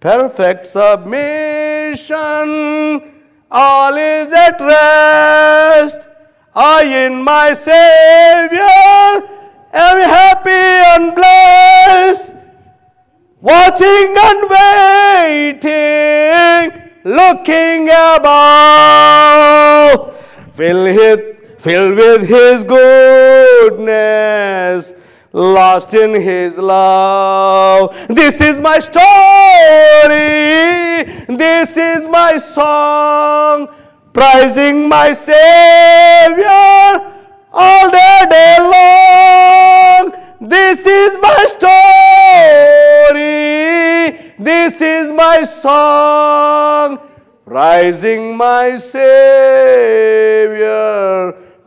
perfect 0.00 0.66
submission, 0.66 2.18
all 3.50 3.94
is 3.96 4.32
at 4.32 4.60
rest. 4.60 6.08
I 6.54 6.84
in 7.06 7.22
my 7.22 7.52
Savior 7.52 8.60
am 9.72 9.98
happy 10.02 10.50
and 10.50 11.14
blessed. 11.14 12.34
watching 13.40 14.16
and 14.18 14.50
waiting, 15.62 16.72
looking 17.04 17.88
above, 17.88 19.16
filled 20.54 20.96
with, 20.96 21.60
filled 21.60 21.94
with 21.96 22.26
His 22.28 22.64
goodness, 22.64 23.72
lost 25.38 25.94
in 25.94 26.12
His 26.14 26.58
love. 26.58 27.94
This 28.08 28.40
is 28.40 28.58
my 28.58 28.80
story, 28.80 29.04
this 31.28 31.76
is 31.76 32.08
my 32.08 32.36
song, 32.38 33.68
praising 34.12 34.88
my 34.88 35.12
Savior 35.12 36.48
all 37.52 37.90
the 37.90 38.26
day 38.28 38.56
long. 38.58 40.12
This 40.40 40.84
is 40.86 41.16
my 41.22 41.46
story. 41.46 41.68
This 44.38 44.80
is 44.80 45.12
my 45.12 45.44
song. 45.44 46.98
Rising 47.44 48.36
my 48.36 48.76
Savior 48.76 50.18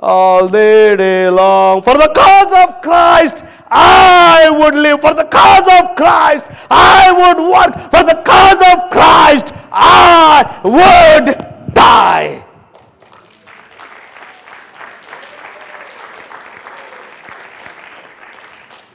all 0.01 0.47
the 0.47 0.95
day 0.97 1.29
long. 1.29 1.81
For 1.83 1.93
the 1.93 2.11
cause 2.15 2.67
of 2.67 2.81
Christ, 2.81 3.45
I 3.69 4.49
would 4.49 4.75
live. 4.75 4.99
For 5.01 5.13
the 5.13 5.25
cause 5.25 5.67
of 5.79 5.95
Christ, 5.95 6.47
I 6.69 7.11
would 7.11 7.39
work. 7.51 7.91
For 7.91 8.03
the 8.03 8.21
cause 8.25 8.61
of 8.73 8.89
Christ, 8.89 9.53
I 9.71 10.61
would 10.63 11.73
die. 11.73 12.45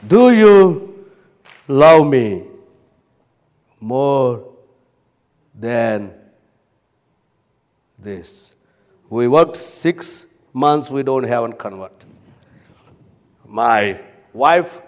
Do 0.07 0.31
you 0.31 1.05
love 1.67 2.07
me 2.07 2.45
more 3.79 4.53
than 5.53 6.13
this? 7.99 8.53
We 9.09 9.27
worked 9.27 9.57
six 9.57 10.26
months, 10.57 10.89
we 10.89 11.03
don't 11.03 11.23
have 11.23 11.43
a 11.43 11.53
convert. 11.53 12.05
My 13.45 13.99
wife, 14.33 14.81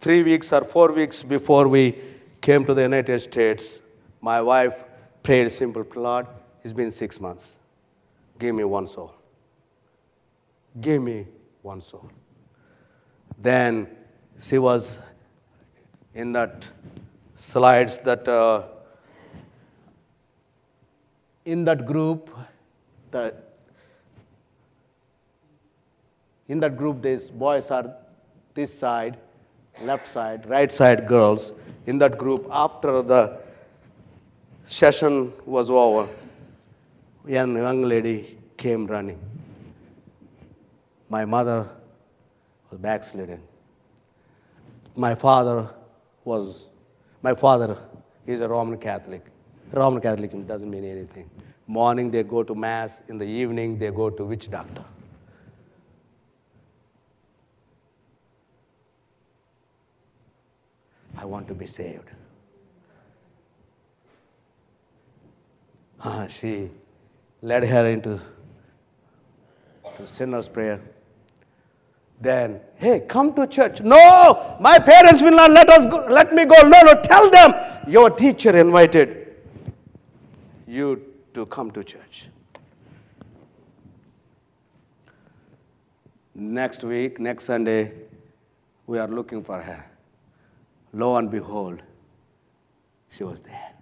three 0.00 0.22
weeks 0.22 0.52
or 0.52 0.62
four 0.64 0.92
weeks 0.92 1.22
before 1.22 1.68
we 1.68 1.98
came 2.40 2.64
to 2.64 2.72
the 2.72 2.82
United 2.82 3.20
States, 3.20 3.82
my 4.20 4.40
wife 4.40 4.84
prayed 5.22 5.50
simple, 5.50 5.84
Lord, 5.94 6.26
it's 6.62 6.72
been 6.72 6.92
six 6.92 7.20
months. 7.20 7.58
Give 8.38 8.54
me 8.54 8.64
one 8.64 8.86
soul. 8.86 9.12
Give 10.80 11.02
me 11.02 11.26
one 11.62 11.80
soul. 11.80 12.08
Then 13.38 13.88
she 14.40 14.58
was 14.58 15.00
in 16.14 16.32
that 16.32 16.66
slides 17.36 17.98
that 18.00 18.28
uh, 18.28 18.62
in 21.44 21.64
that 21.64 21.84
group, 21.86 22.30
the 23.10 23.34
in 26.48 26.60
that 26.60 26.76
group, 26.76 27.02
these 27.02 27.30
boys 27.30 27.70
are 27.70 27.94
this 28.54 28.76
side, 28.78 29.16
left 29.82 30.06
side, 30.06 30.48
right 30.48 30.70
side 30.70 31.06
girls. 31.06 31.52
In 31.86 31.98
that 31.98 32.16
group, 32.18 32.46
after 32.50 33.02
the 33.02 33.38
session 34.64 35.32
was 35.44 35.70
over, 35.70 36.08
a 37.26 37.30
young 37.30 37.82
lady 37.82 38.38
came 38.56 38.86
running. 38.86 39.18
My 41.08 41.24
mother 41.24 41.68
was 42.70 42.80
backslidden. 42.80 43.40
My 44.94 45.14
father 45.14 45.70
was, 46.24 46.66
my 47.22 47.34
father 47.34 47.78
is 48.26 48.40
a 48.40 48.48
Roman 48.48 48.78
Catholic. 48.78 49.24
Roman 49.72 50.00
Catholic 50.00 50.46
doesn't 50.46 50.70
mean 50.70 50.84
anything. 50.84 51.28
Morning 51.66 52.10
they 52.10 52.22
go 52.22 52.42
to 52.42 52.54
mass, 52.54 53.00
in 53.08 53.18
the 53.18 53.26
evening 53.26 53.78
they 53.78 53.90
go 53.90 54.10
to 54.10 54.24
witch 54.24 54.50
doctor. 54.50 54.84
I 61.16 61.24
want 61.24 61.48
to 61.48 61.54
be 61.54 61.66
saved. 61.66 62.10
Ah, 66.04 66.26
she 66.26 66.70
led 67.42 67.64
her 67.64 67.88
into 67.88 68.20
to 69.96 70.06
sinner's 70.06 70.48
prayer. 70.48 70.80
Then, 72.20 72.60
hey, 72.76 73.00
come 73.00 73.34
to 73.34 73.46
church. 73.46 73.80
No, 73.80 74.56
my 74.60 74.78
parents 74.78 75.22
will 75.22 75.32
not 75.32 75.50
let 75.50 75.68
us 75.68 75.86
go, 75.86 76.06
let 76.08 76.34
me 76.34 76.44
go. 76.44 76.56
No, 76.68 76.80
no, 76.82 77.00
tell 77.02 77.30
them 77.30 77.54
your 77.86 78.10
teacher 78.10 78.56
invited 78.56 79.36
you 80.66 81.02
to 81.34 81.46
come 81.46 81.70
to 81.72 81.84
church. 81.84 82.28
Next 86.34 86.84
week, 86.84 87.18
next 87.18 87.44
Sunday, 87.44 87.92
we 88.86 88.98
are 88.98 89.08
looking 89.08 89.42
for 89.42 89.60
her. 89.60 89.84
Lo 90.96 91.16
and 91.16 91.30
behold, 91.30 91.82
she 93.10 93.22
was 93.22 93.40
there. 93.42 93.72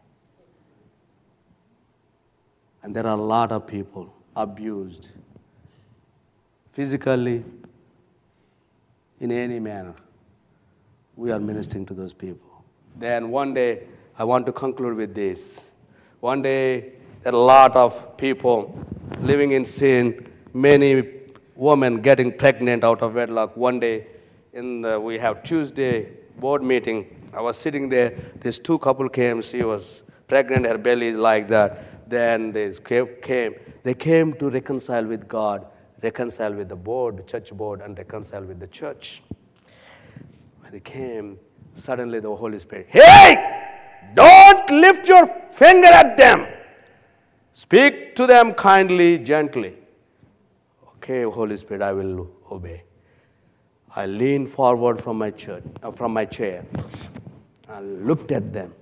And 2.83 2.95
there 2.95 3.07
are 3.07 3.17
a 3.17 3.23
lot 3.23 3.53
of 3.53 3.69
people 3.69 4.12
abused 4.35 5.12
physically, 6.73 7.45
in 9.21 9.31
any 9.31 9.61
manner. 9.61 9.95
We 11.17 11.31
are 11.31 11.39
ministering 11.39 11.87
to 11.87 11.95
those 11.95 12.12
people. 12.12 12.65
Then 12.97 13.31
one 13.31 13.55
day, 13.55 13.85
I 14.19 14.25
want 14.25 14.45
to 14.47 14.53
conclude 14.53 14.97
with 14.97 15.15
this. 15.15 15.71
One 16.19 16.43
day, 16.43 16.95
a 17.25 17.31
lot 17.31 17.77
of 17.77 18.17
people 18.17 18.77
living 19.21 19.53
in 19.53 19.65
sin, 19.65 20.29
many 20.53 21.11
women 21.55 22.01
getting 22.01 22.37
pregnant 22.37 22.83
out 22.83 23.03
of 23.03 23.15
wedlock. 23.15 23.57
One 23.57 23.79
day, 23.79 24.09
in 24.53 24.83
the, 24.83 24.99
we 24.99 25.17
have 25.19 25.45
Tuesday 25.45 26.24
board 26.39 26.62
meeting. 26.62 27.30
I 27.32 27.41
was 27.41 27.57
sitting 27.57 27.89
there. 27.89 28.11
This 28.37 28.59
two 28.59 28.78
couple 28.78 29.09
came. 29.09 29.43
She 29.43 29.62
was 29.62 30.03
pregnant. 30.28 30.66
Her 30.66 30.78
belly 30.78 31.09
is 31.09 31.16
like 31.16 31.49
that. 31.49 32.09
Then 32.09 32.53
they 32.53 32.72
came. 32.72 33.55
They 33.82 33.95
came 33.95 34.32
to 34.35 34.51
reconcile 34.51 35.05
with 35.05 35.28
God, 35.28 35.66
reconcile 36.03 36.55
with 36.55 36.68
the 36.68 36.76
board, 36.76 37.26
church 37.26 37.53
board, 37.53 37.80
and 37.80 37.97
reconcile 37.99 38.43
with 38.43 38.61
the 38.61 38.66
church. 38.66 39.22
When 40.61 40.72
they 40.72 40.80
came, 40.80 41.39
suddenly 41.74 42.20
the 42.20 42.35
Holy 42.35 42.59
Spirit, 42.59 42.87
hey, 42.89 43.62
don't 44.14 44.70
lift 44.70 45.09
your 45.09 45.26
finger 45.53 45.89
at 45.89 46.16
them. 46.16 46.47
Speak 47.53 48.16
to 48.16 48.26
them 48.26 48.55
kindly, 48.55 49.18
gently. 49.18 49.76
Okay, 50.97 51.22
Holy 51.22 51.57
Spirit, 51.57 51.82
I 51.82 51.93
will 51.93 52.30
obey. 52.51 52.85
I 53.97 54.07
leaned 54.07 54.49
forward 54.49 55.01
from 55.01 55.19
my, 55.19 55.31
church, 55.31 55.63
uh, 55.83 55.93
from 55.93 56.13
my 56.13 56.25
chair 56.25 56.65
and 57.69 58.07
looked 58.07 58.33
at 58.33 58.53
them. 58.53 58.75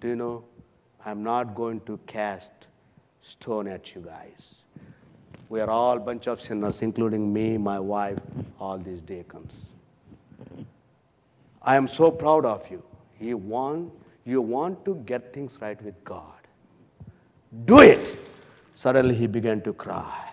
Do 0.00 0.08
you 0.08 0.16
know, 0.16 0.44
I'm 1.04 1.22
not 1.22 1.54
going 1.54 1.80
to 1.82 1.98
cast 2.06 2.52
stone 3.22 3.68
at 3.68 3.94
you 3.94 4.02
guys. 4.02 4.56
We 5.48 5.60
are 5.60 5.70
all 5.70 5.98
bunch 5.98 6.26
of 6.26 6.40
sinners, 6.40 6.82
including 6.82 7.32
me, 7.32 7.56
my 7.56 7.78
wife, 7.78 8.18
all 8.60 8.78
these 8.78 9.00
deacons. 9.00 9.66
I 11.62 11.76
am 11.76 11.88
so 11.88 12.10
proud 12.10 12.44
of 12.44 12.70
you. 12.70 12.82
You 13.20 13.36
want, 13.36 13.92
you 14.24 14.42
want 14.42 14.84
to 14.84 14.96
get 15.06 15.32
things 15.32 15.58
right 15.60 15.80
with 15.82 16.02
God. 16.04 16.32
Do 17.64 17.80
it. 17.80 18.18
Suddenly 18.74 19.14
he 19.14 19.26
began 19.26 19.60
to 19.62 19.72
cry. 19.72 20.31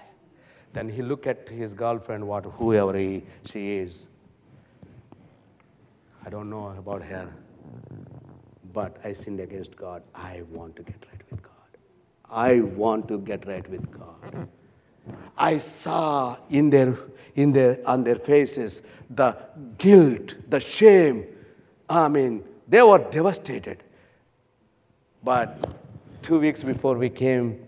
Then 0.73 0.89
he 0.89 1.01
looked 1.01 1.27
at 1.27 1.49
his 1.49 1.73
girlfriend, 1.73 2.27
what, 2.27 2.45
whoever 2.45 2.95
he, 2.95 3.23
she 3.45 3.77
is. 3.77 4.05
I 6.25 6.29
don't 6.29 6.49
know 6.49 6.75
about 6.77 7.01
her, 7.03 7.27
but 8.73 8.97
I 9.03 9.13
sinned 9.13 9.39
against 9.39 9.75
God. 9.75 10.03
I 10.13 10.43
want 10.51 10.75
to 10.75 10.83
get 10.83 11.03
right 11.11 11.21
with 11.31 11.41
God. 11.41 11.53
I 12.29 12.59
want 12.59 13.07
to 13.07 13.19
get 13.19 13.47
right 13.47 13.67
with 13.69 13.89
God. 13.91 14.47
I 15.37 15.57
saw 15.57 16.37
in 16.49 16.69
their, 16.69 16.97
in 17.35 17.51
their, 17.51 17.79
on 17.85 18.03
their 18.03 18.17
faces 18.17 18.81
the 19.09 19.35
guilt, 19.77 20.35
the 20.49 20.59
shame. 20.59 21.25
I 21.89 22.07
mean, 22.09 22.43
they 22.67 22.83
were 22.83 22.99
devastated. 22.99 23.83
But 25.23 25.67
two 26.21 26.39
weeks 26.39 26.63
before 26.63 26.95
we 26.95 27.09
came 27.09 27.65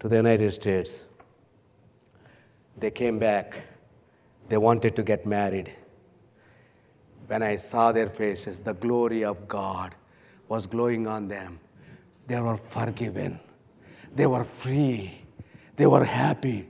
to 0.00 0.08
the 0.08 0.16
United 0.16 0.52
States. 0.52 1.04
They 2.78 2.90
came 2.90 3.18
back. 3.18 3.60
They 4.48 4.58
wanted 4.58 4.94
to 4.96 5.02
get 5.02 5.26
married. 5.26 5.72
When 7.26 7.42
I 7.42 7.56
saw 7.56 7.92
their 7.92 8.08
faces, 8.08 8.60
the 8.60 8.74
glory 8.74 9.24
of 9.24 9.48
God 9.48 9.94
was 10.48 10.66
glowing 10.66 11.06
on 11.06 11.26
them. 11.28 11.58
They 12.26 12.40
were 12.40 12.56
forgiven. 12.56 13.40
They 14.14 14.26
were 14.26 14.44
free. 14.44 15.22
They 15.74 15.86
were 15.86 16.04
happy. 16.04 16.68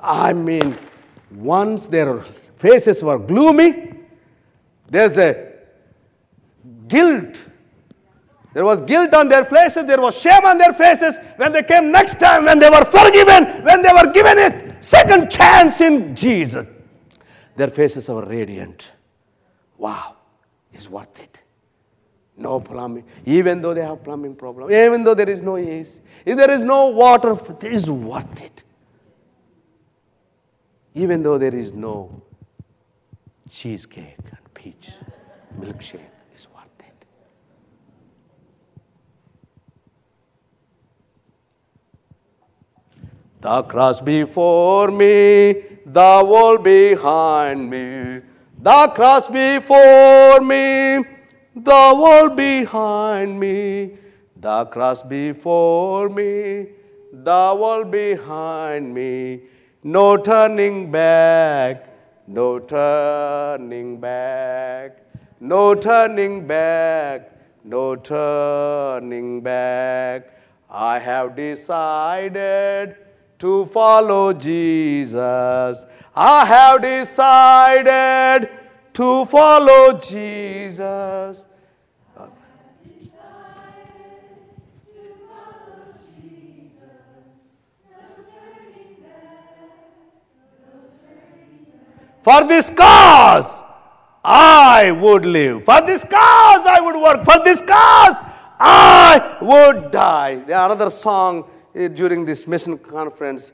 I 0.00 0.32
mean, 0.32 0.76
once 1.30 1.86
their 1.86 2.22
faces 2.56 3.02
were 3.02 3.18
gloomy, 3.18 3.86
There's 4.88 5.16
a 5.16 5.52
guilt. 6.86 7.50
There 8.56 8.64
was 8.64 8.80
guilt 8.80 9.12
on 9.12 9.28
their 9.28 9.44
faces, 9.44 9.84
there 9.84 10.00
was 10.00 10.16
shame 10.16 10.46
on 10.46 10.56
their 10.56 10.72
faces 10.72 11.18
when 11.36 11.52
they 11.52 11.62
came 11.62 11.92
next 11.92 12.18
time, 12.18 12.46
when 12.46 12.58
they 12.58 12.70
were 12.70 12.86
forgiven, 12.86 13.62
when 13.62 13.82
they 13.82 13.92
were 13.92 14.10
given 14.10 14.38
a 14.38 14.82
second 14.82 15.30
chance 15.30 15.82
in 15.82 16.16
Jesus. 16.16 16.66
Their 17.54 17.68
faces 17.68 18.08
were 18.08 18.24
radiant. 18.24 18.92
Wow, 19.76 20.16
it's 20.72 20.88
worth 20.88 21.18
it. 21.20 21.42
No 22.38 22.58
plumbing, 22.60 23.04
even 23.26 23.60
though 23.60 23.74
they 23.74 23.82
have 23.82 24.02
plumbing 24.02 24.34
problem, 24.34 24.70
even 24.72 25.04
though 25.04 25.12
there 25.12 25.28
is 25.28 25.42
no 25.42 25.58
AC, 25.58 26.00
if 26.24 26.34
there 26.38 26.50
is 26.50 26.64
no 26.64 26.88
water, 26.88 27.32
it 27.50 27.64
is 27.64 27.90
worth 27.90 28.40
it. 28.40 28.64
Even 30.94 31.22
though 31.22 31.36
there 31.36 31.54
is 31.54 31.74
no 31.74 32.22
cheesecake 33.50 34.16
and 34.30 34.54
peach 34.54 34.92
milkshake 35.60 36.00
is 36.34 36.46
worth 36.54 36.64
it. 36.80 37.06
The 43.40 43.62
cross 43.64 44.00
before 44.00 44.90
me, 44.90 45.52
the 45.84 46.22
wall 46.24 46.58
behind 46.58 47.70
me. 47.70 48.22
The 48.58 48.88
cross 48.94 49.28
before 49.28 50.40
me, 50.40 51.04
the 51.54 51.92
wall 52.00 52.30
behind 52.30 53.38
me. 53.38 53.98
The 54.36 54.64
cross 54.66 55.02
before 55.02 56.08
me, 56.08 56.68
the 57.12 57.54
wall 57.56 57.84
behind 57.84 58.94
me. 58.94 59.42
No 59.82 60.16
turning 60.16 60.90
back, 60.90 61.86
no 62.26 62.58
turning 62.58 64.00
back, 64.00 65.02
no 65.40 65.74
turning 65.74 66.46
back, 66.46 67.32
no 67.64 67.96
turning 67.96 69.42
back. 69.42 70.32
I 70.70 70.98
have 70.98 71.36
decided 71.36 72.96
to 73.38 73.66
follow 73.66 74.32
Jesus. 74.32 75.86
I 76.14 76.44
have 76.44 76.82
decided 76.82 78.48
to 78.94 79.24
follow 79.26 79.92
Jesus. 79.98 81.44
For 92.22 92.42
this 92.42 92.70
cause, 92.70 93.62
I 94.24 94.90
would 94.90 95.24
live. 95.24 95.64
For 95.64 95.80
this 95.82 96.02
cause, 96.02 96.66
I 96.66 96.80
would 96.80 97.00
work. 97.00 97.24
For 97.24 97.40
this 97.44 97.60
cause, 97.60 98.16
I 98.58 99.38
would 99.40 99.92
die. 99.92 100.42
Another 100.48 100.90
song 100.90 101.48
Eh, 101.76 101.88
during 101.88 102.24
this 102.24 102.46
mission 102.46 102.78
conference 102.78 103.52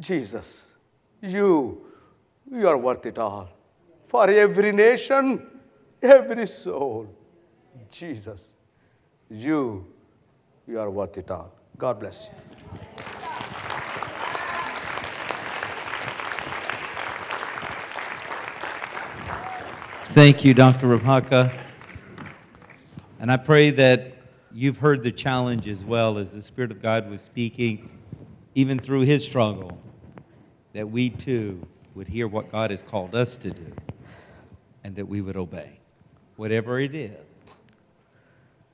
Jesus, 0.00 0.68
you, 1.20 1.84
you 2.50 2.66
are 2.66 2.78
worth 2.78 3.04
it 3.04 3.18
all. 3.18 3.50
For 4.08 4.28
every 4.30 4.72
nation, 4.72 5.46
every 6.00 6.46
soul. 6.46 7.14
Jesus, 7.90 8.54
you, 9.28 9.86
you 10.66 10.80
are 10.80 10.90
worth 10.90 11.18
it 11.18 11.30
all. 11.30 11.52
God 11.76 12.00
bless 12.00 12.28
you. 12.28 12.34
Thank 20.06 20.42
you, 20.42 20.54
Dr. 20.54 20.86
Rapaka. 20.86 21.54
And 23.20 23.30
I 23.30 23.36
pray 23.36 23.70
that 23.70 24.11
you've 24.54 24.78
heard 24.78 25.02
the 25.02 25.10
challenge 25.10 25.68
as 25.68 25.84
well 25.84 26.18
as 26.18 26.30
the 26.30 26.42
Spirit 26.42 26.70
of 26.70 26.82
God 26.82 27.08
was 27.08 27.20
speaking, 27.20 27.98
even 28.54 28.78
through 28.78 29.02
his 29.02 29.24
struggle, 29.24 29.78
that 30.72 30.90
we 30.90 31.10
too 31.10 31.66
would 31.94 32.08
hear 32.08 32.26
what 32.28 32.50
God 32.50 32.70
has 32.70 32.82
called 32.82 33.14
us 33.14 33.36
to 33.38 33.50
do 33.50 33.72
and 34.84 34.94
that 34.96 35.06
we 35.06 35.20
would 35.20 35.36
obey. 35.36 35.78
Whatever 36.36 36.80
it 36.80 36.94
is, 36.94 37.16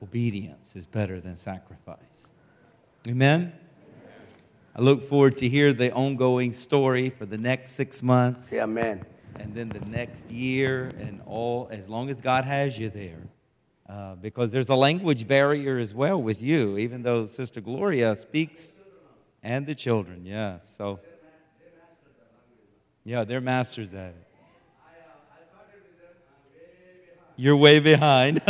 obedience 0.01 0.75
is 0.75 0.85
better 0.85 1.19
than 1.19 1.35
sacrifice. 1.35 2.29
Amen? 3.07 3.53
I 4.75 4.81
look 4.81 5.03
forward 5.03 5.37
to 5.37 5.49
hear 5.49 5.73
the 5.73 5.91
ongoing 5.93 6.53
story 6.53 7.09
for 7.09 7.25
the 7.25 7.37
next 7.37 7.73
six 7.73 8.01
months 8.01 8.53
Amen. 8.53 9.03
and 9.39 9.53
then 9.53 9.69
the 9.69 9.81
next 9.81 10.29
year 10.29 10.93
and 10.99 11.21
all 11.25 11.67
as 11.71 11.89
long 11.89 12.09
as 12.09 12.21
god 12.21 12.45
has 12.45 12.79
you 12.79 12.89
there 12.89 13.19
uh, 13.89 14.15
because 14.15 14.51
there's 14.51 14.69
a 14.69 14.75
language 14.75 15.27
barrier 15.27 15.79
as 15.79 15.93
well 15.93 16.21
with 16.21 16.41
you 16.41 16.77
even 16.77 17.01
though 17.01 17.25
sister 17.25 17.59
gloria 17.59 18.15
speaks 18.15 18.73
and 19.43 19.65
the 19.65 19.73
children 19.73 20.25
yes 20.25 20.75
so 20.77 20.99
yeah 23.03 23.23
they're 23.23 23.41
masters 23.41 23.93
at 23.93 24.09
it 24.09 24.27
you're 27.35 27.57
way 27.57 27.79
behind 27.79 28.41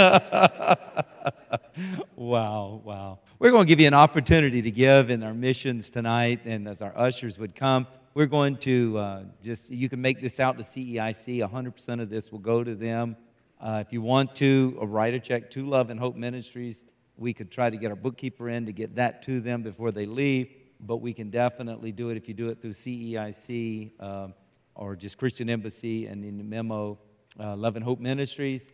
wow 2.16 2.82
wow 2.84 3.20
we're 3.40 3.52
going 3.52 3.66
to 3.66 3.70
give 3.70 3.80
you 3.80 3.88
an 3.88 3.94
opportunity 3.94 4.62
to 4.62 4.72
give 4.72 5.10
in 5.10 5.24
our 5.24 5.34
missions 5.34 5.90
tonight 5.90 6.42
and 6.46 6.68
as 6.68 6.82
our 6.82 6.92
ushers 6.98 7.40
would 7.40 7.56
come 7.56 7.88
we're 8.14 8.26
going 8.26 8.58
to 8.58 8.98
uh, 8.98 9.24
just, 9.42 9.70
you 9.70 9.88
can 9.88 10.02
make 10.02 10.20
this 10.20 10.40
out 10.40 10.58
to 10.58 10.64
CEIC. 10.64 11.48
100% 11.48 12.02
of 12.02 12.10
this 12.10 12.32
will 12.32 12.40
go 12.40 12.64
to 12.64 12.76
them. 12.76 13.16
Uh, 13.60 13.84
if 13.86 13.92
you 13.92 14.02
want 14.02 14.34
to, 14.36 14.78
uh, 14.82 14.88
write 14.88 15.14
a 15.14 15.20
check 15.20 15.52
to 15.52 15.66
Love 15.66 15.90
and 15.90 16.00
Hope 16.00 16.16
Ministries. 16.16 16.86
We 17.18 17.34
could 17.34 17.52
try 17.52 17.70
to 17.70 17.76
get 17.76 17.90
our 17.90 17.96
bookkeeper 17.98 18.48
in 18.48 18.66
to 18.66 18.72
get 18.72 18.96
that 18.96 19.22
to 19.24 19.42
them 19.42 19.64
before 19.64 19.92
they 19.92 20.06
leave, 20.06 20.56
but 20.80 20.98
we 20.98 21.14
can 21.14 21.30
definitely 21.30 21.92
do 21.92 22.10
it 22.10 22.16
if 22.16 22.30
you 22.30 22.34
do 22.34 22.48
it 22.48 22.62
through 22.62 22.72
CEIC 22.72 23.92
um, 24.02 24.34
or 24.76 24.96
just 24.96 25.18
Christian 25.18 25.50
Embassy 25.50 26.06
and 26.06 26.24
in 26.24 26.38
the 26.38 26.44
memo, 26.44 26.98
uh, 27.38 27.58
Love 27.58 27.76
and 27.76 27.84
Hope 27.84 28.00
Ministries. 28.00 28.72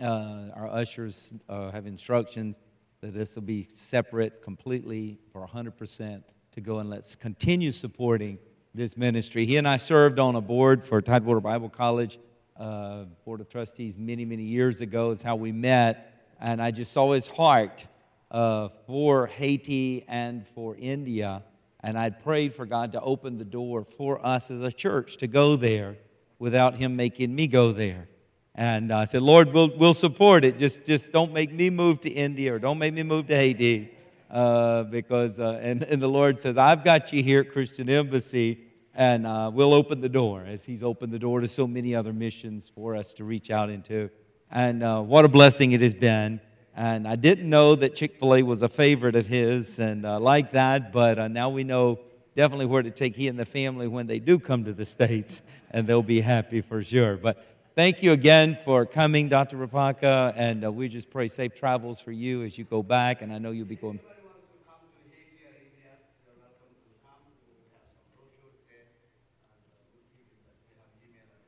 Uh, 0.00 0.48
our 0.54 0.68
ushers 0.68 1.32
uh, 1.48 1.70
have 1.70 1.86
instructions 1.86 2.58
that 3.02 3.14
this 3.14 3.36
will 3.36 3.42
be 3.42 3.68
separate 3.70 4.42
completely 4.42 5.20
for 5.32 5.46
100% 5.46 6.24
to 6.50 6.60
go 6.60 6.80
and 6.80 6.90
let's 6.90 7.14
continue 7.14 7.70
supporting 7.70 8.38
this 8.74 8.96
ministry. 8.96 9.46
He 9.46 9.56
and 9.56 9.68
I 9.68 9.76
served 9.76 10.18
on 10.18 10.34
a 10.34 10.40
board 10.40 10.84
for 10.84 11.00
Tidewater 11.00 11.40
Bible 11.40 11.68
College, 11.68 12.18
uh, 12.58 13.04
Board 13.24 13.40
of 13.40 13.48
Trustees, 13.48 13.96
many, 13.96 14.24
many 14.24 14.42
years 14.42 14.80
ago, 14.80 15.10
is 15.10 15.22
how 15.22 15.36
we 15.36 15.52
met. 15.52 16.12
And 16.40 16.60
I 16.60 16.70
just 16.70 16.92
saw 16.92 17.12
his 17.12 17.26
heart 17.26 17.84
uh, 18.30 18.68
for 18.86 19.26
Haiti 19.26 20.04
and 20.08 20.46
for 20.48 20.76
India. 20.76 21.42
And 21.80 21.98
I'd 21.98 22.22
prayed 22.22 22.54
for 22.54 22.66
God 22.66 22.92
to 22.92 23.00
open 23.00 23.38
the 23.38 23.44
door 23.44 23.84
for 23.84 24.24
us 24.24 24.50
as 24.50 24.60
a 24.60 24.72
church 24.72 25.18
to 25.18 25.26
go 25.26 25.56
there 25.56 25.96
without 26.38 26.76
him 26.76 26.96
making 26.96 27.34
me 27.34 27.46
go 27.46 27.72
there. 27.72 28.08
And 28.54 28.92
I 28.92 29.04
said, 29.04 29.22
Lord, 29.22 29.52
we'll, 29.52 29.70
we'll 29.76 29.94
support 29.94 30.44
it. 30.44 30.58
Just, 30.58 30.84
just 30.84 31.12
don't 31.12 31.32
make 31.32 31.52
me 31.52 31.68
move 31.70 32.00
to 32.00 32.10
India 32.10 32.54
or 32.54 32.58
don't 32.58 32.78
make 32.78 32.94
me 32.94 33.02
move 33.02 33.26
to 33.26 33.36
Haiti. 33.36 33.92
Uh, 34.30 34.82
because, 34.84 35.38
uh, 35.38 35.60
and, 35.62 35.84
and 35.84 36.02
the 36.02 36.08
Lord 36.08 36.40
says, 36.40 36.56
I've 36.56 36.82
got 36.82 37.12
you 37.12 37.22
here 37.22 37.40
at 37.40 37.52
Christian 37.52 37.88
Embassy 37.88 38.65
and 38.96 39.26
uh, 39.26 39.50
we'll 39.52 39.74
open 39.74 40.00
the 40.00 40.08
door 40.08 40.42
as 40.48 40.64
He's 40.64 40.82
opened 40.82 41.12
the 41.12 41.18
door 41.18 41.40
to 41.40 41.48
so 41.48 41.66
many 41.66 41.94
other 41.94 42.14
missions 42.14 42.72
for 42.74 42.96
us 42.96 43.12
to 43.14 43.24
reach 43.24 43.50
out 43.50 43.68
into. 43.68 44.08
And 44.50 44.82
uh, 44.82 45.02
what 45.02 45.24
a 45.26 45.28
blessing 45.28 45.72
it 45.72 45.82
has 45.82 45.94
been. 45.94 46.40
And 46.74 47.06
I 47.06 47.16
didn't 47.16 47.48
know 47.48 47.74
that 47.74 47.94
Chick 47.94 48.18
fil 48.18 48.34
A 48.36 48.42
was 48.42 48.62
a 48.62 48.68
favorite 48.68 49.14
of 49.14 49.26
His 49.26 49.78
and 49.78 50.06
uh, 50.06 50.18
like 50.18 50.52
that, 50.52 50.92
but 50.92 51.18
uh, 51.18 51.28
now 51.28 51.50
we 51.50 51.62
know 51.62 52.00
definitely 52.36 52.66
where 52.66 52.82
to 52.82 52.90
take 52.90 53.14
He 53.14 53.28
and 53.28 53.38
the 53.38 53.44
family 53.44 53.86
when 53.86 54.06
they 54.06 54.18
do 54.18 54.38
come 54.38 54.64
to 54.64 54.72
the 54.72 54.86
States, 54.86 55.42
and 55.70 55.86
they'll 55.86 56.02
be 56.02 56.22
happy 56.22 56.62
for 56.62 56.82
sure. 56.82 57.18
But 57.18 57.44
thank 57.74 58.02
you 58.02 58.12
again 58.12 58.56
for 58.64 58.86
coming, 58.86 59.28
Dr. 59.28 59.58
Rapaka, 59.58 60.32
and 60.36 60.64
uh, 60.64 60.72
we 60.72 60.88
just 60.88 61.10
pray 61.10 61.28
safe 61.28 61.54
travels 61.54 62.00
for 62.00 62.12
you 62.12 62.44
as 62.44 62.56
you 62.56 62.64
go 62.64 62.82
back, 62.82 63.20
and 63.20 63.30
I 63.30 63.36
know 63.38 63.50
you'll 63.50 63.66
be 63.66 63.76
going. 63.76 64.00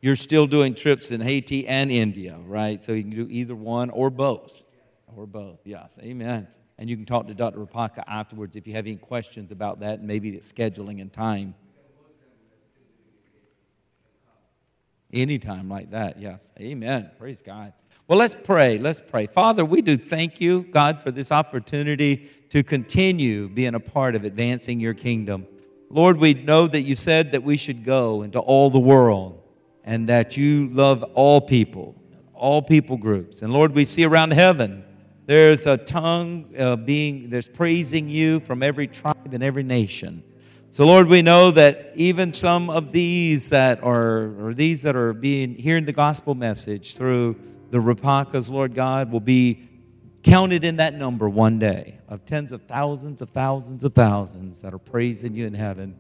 You're 0.01 0.17
still 0.17 0.47
doing 0.47 0.75
trips 0.75 1.11
in 1.11 1.21
Haiti 1.21 1.67
and 1.67 1.91
India, 1.91 2.39
right? 2.47 2.83
So 2.83 2.93
you 2.93 3.03
can 3.03 3.11
do 3.11 3.27
either 3.31 3.55
one 3.55 3.91
or 3.91 4.11
both. 4.11 4.65
Or 5.17 5.27
both, 5.27 5.61
yes. 5.65 5.99
Amen. 6.03 6.47
And 6.79 6.89
you 6.89 6.97
can 6.97 7.05
talk 7.05 7.27
to 7.27 7.35
Dr. 7.35 7.59
Rapaka 7.59 8.05
afterwards 8.07 8.55
if 8.55 8.67
you 8.67 8.75
have 8.75 8.87
any 8.87 8.97
questions 8.97 9.51
about 9.51 9.81
that 9.81 10.03
maybe 10.03 10.31
the 10.31 10.39
scheduling 10.39 11.01
and 11.01 11.13
time. 11.13 11.55
Anytime 15.13 15.69
like 15.69 15.91
that, 15.91 16.21
yes. 16.21 16.53
Amen. 16.61 17.11
Praise 17.19 17.43
God. 17.43 17.73
Well, 18.07 18.19
let's 18.19 18.37
pray. 18.37 18.79
Let's 18.79 19.01
pray. 19.01 19.27
Father, 19.27 19.65
we 19.65 19.83
do 19.83 19.97
thank 19.97 20.41
you, 20.41 20.63
God, 20.71 21.03
for 21.03 21.11
this 21.11 21.33
opportunity 21.33 22.31
to 22.51 22.63
continue 22.63 23.49
being 23.49 23.75
a 23.75 23.81
part 23.81 24.15
of 24.15 24.25
advancing 24.25 24.81
your 24.81 24.95
kingdom. 24.95 25.47
Lord, 25.91 26.19
we 26.19 26.35
know 26.35 26.67
that 26.69 26.83
you 26.83 26.95
said 26.95 27.33
that 27.33 27.43
we 27.43 27.57
should 27.57 27.85
go 27.85 28.23
into 28.23 28.39
all 28.39 28.71
the 28.71 28.79
world 28.79 29.38
and 29.89 30.07
that 30.07 30.37
you 30.37 30.67
love 30.67 31.03
all 31.15 31.41
people, 31.41 31.95
all 32.35 32.61
people 32.61 32.99
groups. 32.99 33.41
And 33.41 33.55
Lord, 33.55 33.75
we 33.75 33.87
see 33.87 34.05
around 34.05 34.33
heaven, 34.33 34.85
there's 35.25 35.67
a 35.67 35.79
tongue 35.79 36.55
uh, 36.59 36.77
being, 36.77 37.31
there's 37.31 37.49
praising 37.49 38.07
you 38.07 38.41
from 38.41 38.63
every 38.63 38.87
tribe 38.87 39.33
and 39.33 39.43
every 39.43 39.63
nation. 39.63 40.23
So, 40.69 40.85
Lord, 40.85 41.07
we 41.09 41.23
know 41.23 41.51
that 41.53 41.93
even 41.95 42.35
some 42.35 42.69
of 42.69 42.93
these 42.93 43.49
that 43.49 43.83
are, 43.83 44.39
or 44.39 44.53
these 44.53 44.83
that 44.83 44.95
are 44.95 45.15
being 45.15 45.55
hearing 45.55 45.87
the 45.87 45.95
gospel 45.95 46.35
message 46.35 46.95
through 46.95 47.37
the 47.71 47.79
Rapakas, 47.79 48.51
Lord 48.51 48.75
God, 48.75 49.11
will 49.11 49.21
be 49.21 49.71
counted 50.23 50.65
in 50.65 50.77
that 50.77 50.93
number 50.93 51.31
one 51.31 51.59
day 51.59 51.99
of 52.09 52.27
tens 52.27 52.53
of 52.53 52.61
thousands 52.65 53.23
of 53.23 53.31
thousands 53.31 53.85
of 53.85 53.95
thousands 53.95 54.61
that 54.61 54.75
are 54.75 54.79
praising 54.79 55.35
you 55.35 55.47
in 55.47 55.55
heaven. 55.55 55.97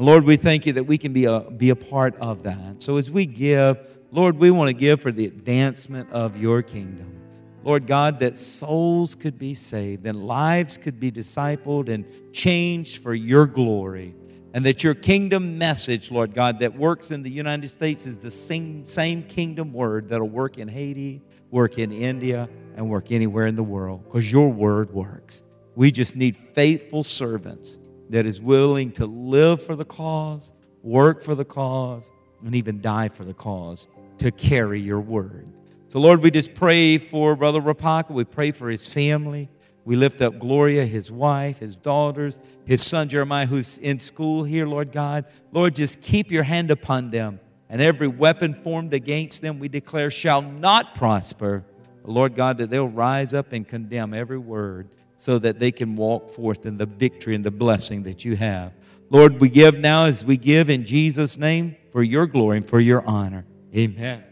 Lord, 0.00 0.24
we 0.24 0.36
thank 0.36 0.64
you 0.64 0.72
that 0.72 0.84
we 0.84 0.96
can 0.96 1.12
be 1.12 1.26
a, 1.26 1.40
be 1.40 1.68
a 1.68 1.76
part 1.76 2.16
of 2.16 2.42
that. 2.44 2.82
So 2.82 2.96
as 2.96 3.10
we 3.10 3.26
give, 3.26 3.76
Lord, 4.10 4.38
we 4.38 4.50
want 4.50 4.68
to 4.68 4.72
give 4.72 5.02
for 5.02 5.12
the 5.12 5.26
advancement 5.26 6.10
of 6.10 6.38
your 6.38 6.62
kingdom. 6.62 7.20
Lord 7.64 7.86
God, 7.86 8.18
that 8.20 8.38
souls 8.38 9.14
could 9.14 9.38
be 9.38 9.52
saved 9.52 10.06
and 10.06 10.24
lives 10.24 10.78
could 10.78 10.98
be 10.98 11.12
discipled 11.12 11.90
and 11.90 12.06
changed 12.32 13.02
for 13.02 13.14
your 13.14 13.44
glory. 13.44 14.14
And 14.54 14.64
that 14.64 14.82
your 14.82 14.94
kingdom 14.94 15.58
message, 15.58 16.10
Lord 16.10 16.32
God, 16.32 16.60
that 16.60 16.74
works 16.74 17.10
in 17.10 17.22
the 17.22 17.30
United 17.30 17.68
States 17.68 18.06
is 18.06 18.16
the 18.16 18.30
same, 18.30 18.86
same 18.86 19.22
kingdom 19.22 19.70
word 19.70 20.08
that'll 20.08 20.30
work 20.30 20.56
in 20.56 20.66
Haiti, 20.66 21.20
work 21.50 21.76
in 21.76 21.92
India, 21.92 22.48
and 22.74 22.88
work 22.88 23.12
anywhere 23.12 23.46
in 23.46 23.54
the 23.54 23.62
world 23.62 24.04
because 24.04 24.32
your 24.32 24.48
word 24.48 24.94
works. 24.94 25.42
We 25.74 25.90
just 25.90 26.16
need 26.16 26.38
faithful 26.38 27.02
servants 27.02 27.78
that 28.10 28.26
is 28.26 28.40
willing 28.40 28.92
to 28.92 29.06
live 29.06 29.62
for 29.62 29.76
the 29.76 29.84
cause, 29.84 30.52
work 30.82 31.22
for 31.22 31.34
the 31.34 31.44
cause, 31.44 32.12
and 32.44 32.54
even 32.54 32.80
die 32.80 33.08
for 33.08 33.24
the 33.24 33.34
cause 33.34 33.88
to 34.18 34.30
carry 34.30 34.80
your 34.80 35.00
word. 35.00 35.46
So, 35.88 35.98
Lord, 35.98 36.22
we 36.22 36.30
just 36.30 36.54
pray 36.54 36.98
for 36.98 37.34
Brother 37.36 37.60
Rapaka. 37.60 38.10
We 38.10 38.24
pray 38.24 38.50
for 38.50 38.68
his 38.68 38.86
family. 38.92 39.48
We 39.84 39.96
lift 39.96 40.20
up 40.20 40.38
Gloria, 40.38 40.84
his 40.84 41.10
wife, 41.10 41.58
his 41.58 41.74
daughters, 41.74 42.38
his 42.64 42.82
son 42.82 43.08
Jeremiah, 43.08 43.46
who's 43.46 43.78
in 43.78 43.98
school 43.98 44.44
here, 44.44 44.66
Lord 44.66 44.92
God. 44.92 45.24
Lord, 45.52 45.74
just 45.74 46.00
keep 46.00 46.30
your 46.30 46.42
hand 46.42 46.70
upon 46.70 47.10
them. 47.10 47.40
And 47.68 47.80
every 47.80 48.08
weapon 48.08 48.54
formed 48.54 48.92
against 48.92 49.42
them, 49.42 49.58
we 49.58 49.68
declare, 49.68 50.10
shall 50.10 50.42
not 50.42 50.94
prosper. 50.94 51.64
Lord 52.04 52.34
God, 52.34 52.58
that 52.58 52.70
they'll 52.70 52.88
rise 52.88 53.32
up 53.32 53.52
and 53.52 53.66
condemn 53.66 54.14
every 54.14 54.38
word 54.38 54.88
so 55.20 55.38
that 55.38 55.58
they 55.58 55.70
can 55.70 55.96
walk 55.96 56.30
forth 56.30 56.64
in 56.64 56.78
the 56.78 56.86
victory 56.86 57.34
and 57.34 57.44
the 57.44 57.50
blessing 57.50 58.04
that 58.04 58.24
you 58.24 58.36
have. 58.36 58.72
Lord, 59.10 59.38
we 59.38 59.50
give 59.50 59.78
now 59.78 60.06
as 60.06 60.24
we 60.24 60.38
give 60.38 60.70
in 60.70 60.86
Jesus' 60.86 61.36
name 61.36 61.76
for 61.92 62.02
your 62.02 62.26
glory 62.26 62.56
and 62.56 62.66
for 62.66 62.80
your 62.80 63.04
honor. 63.04 63.44
Amen. 63.76 64.24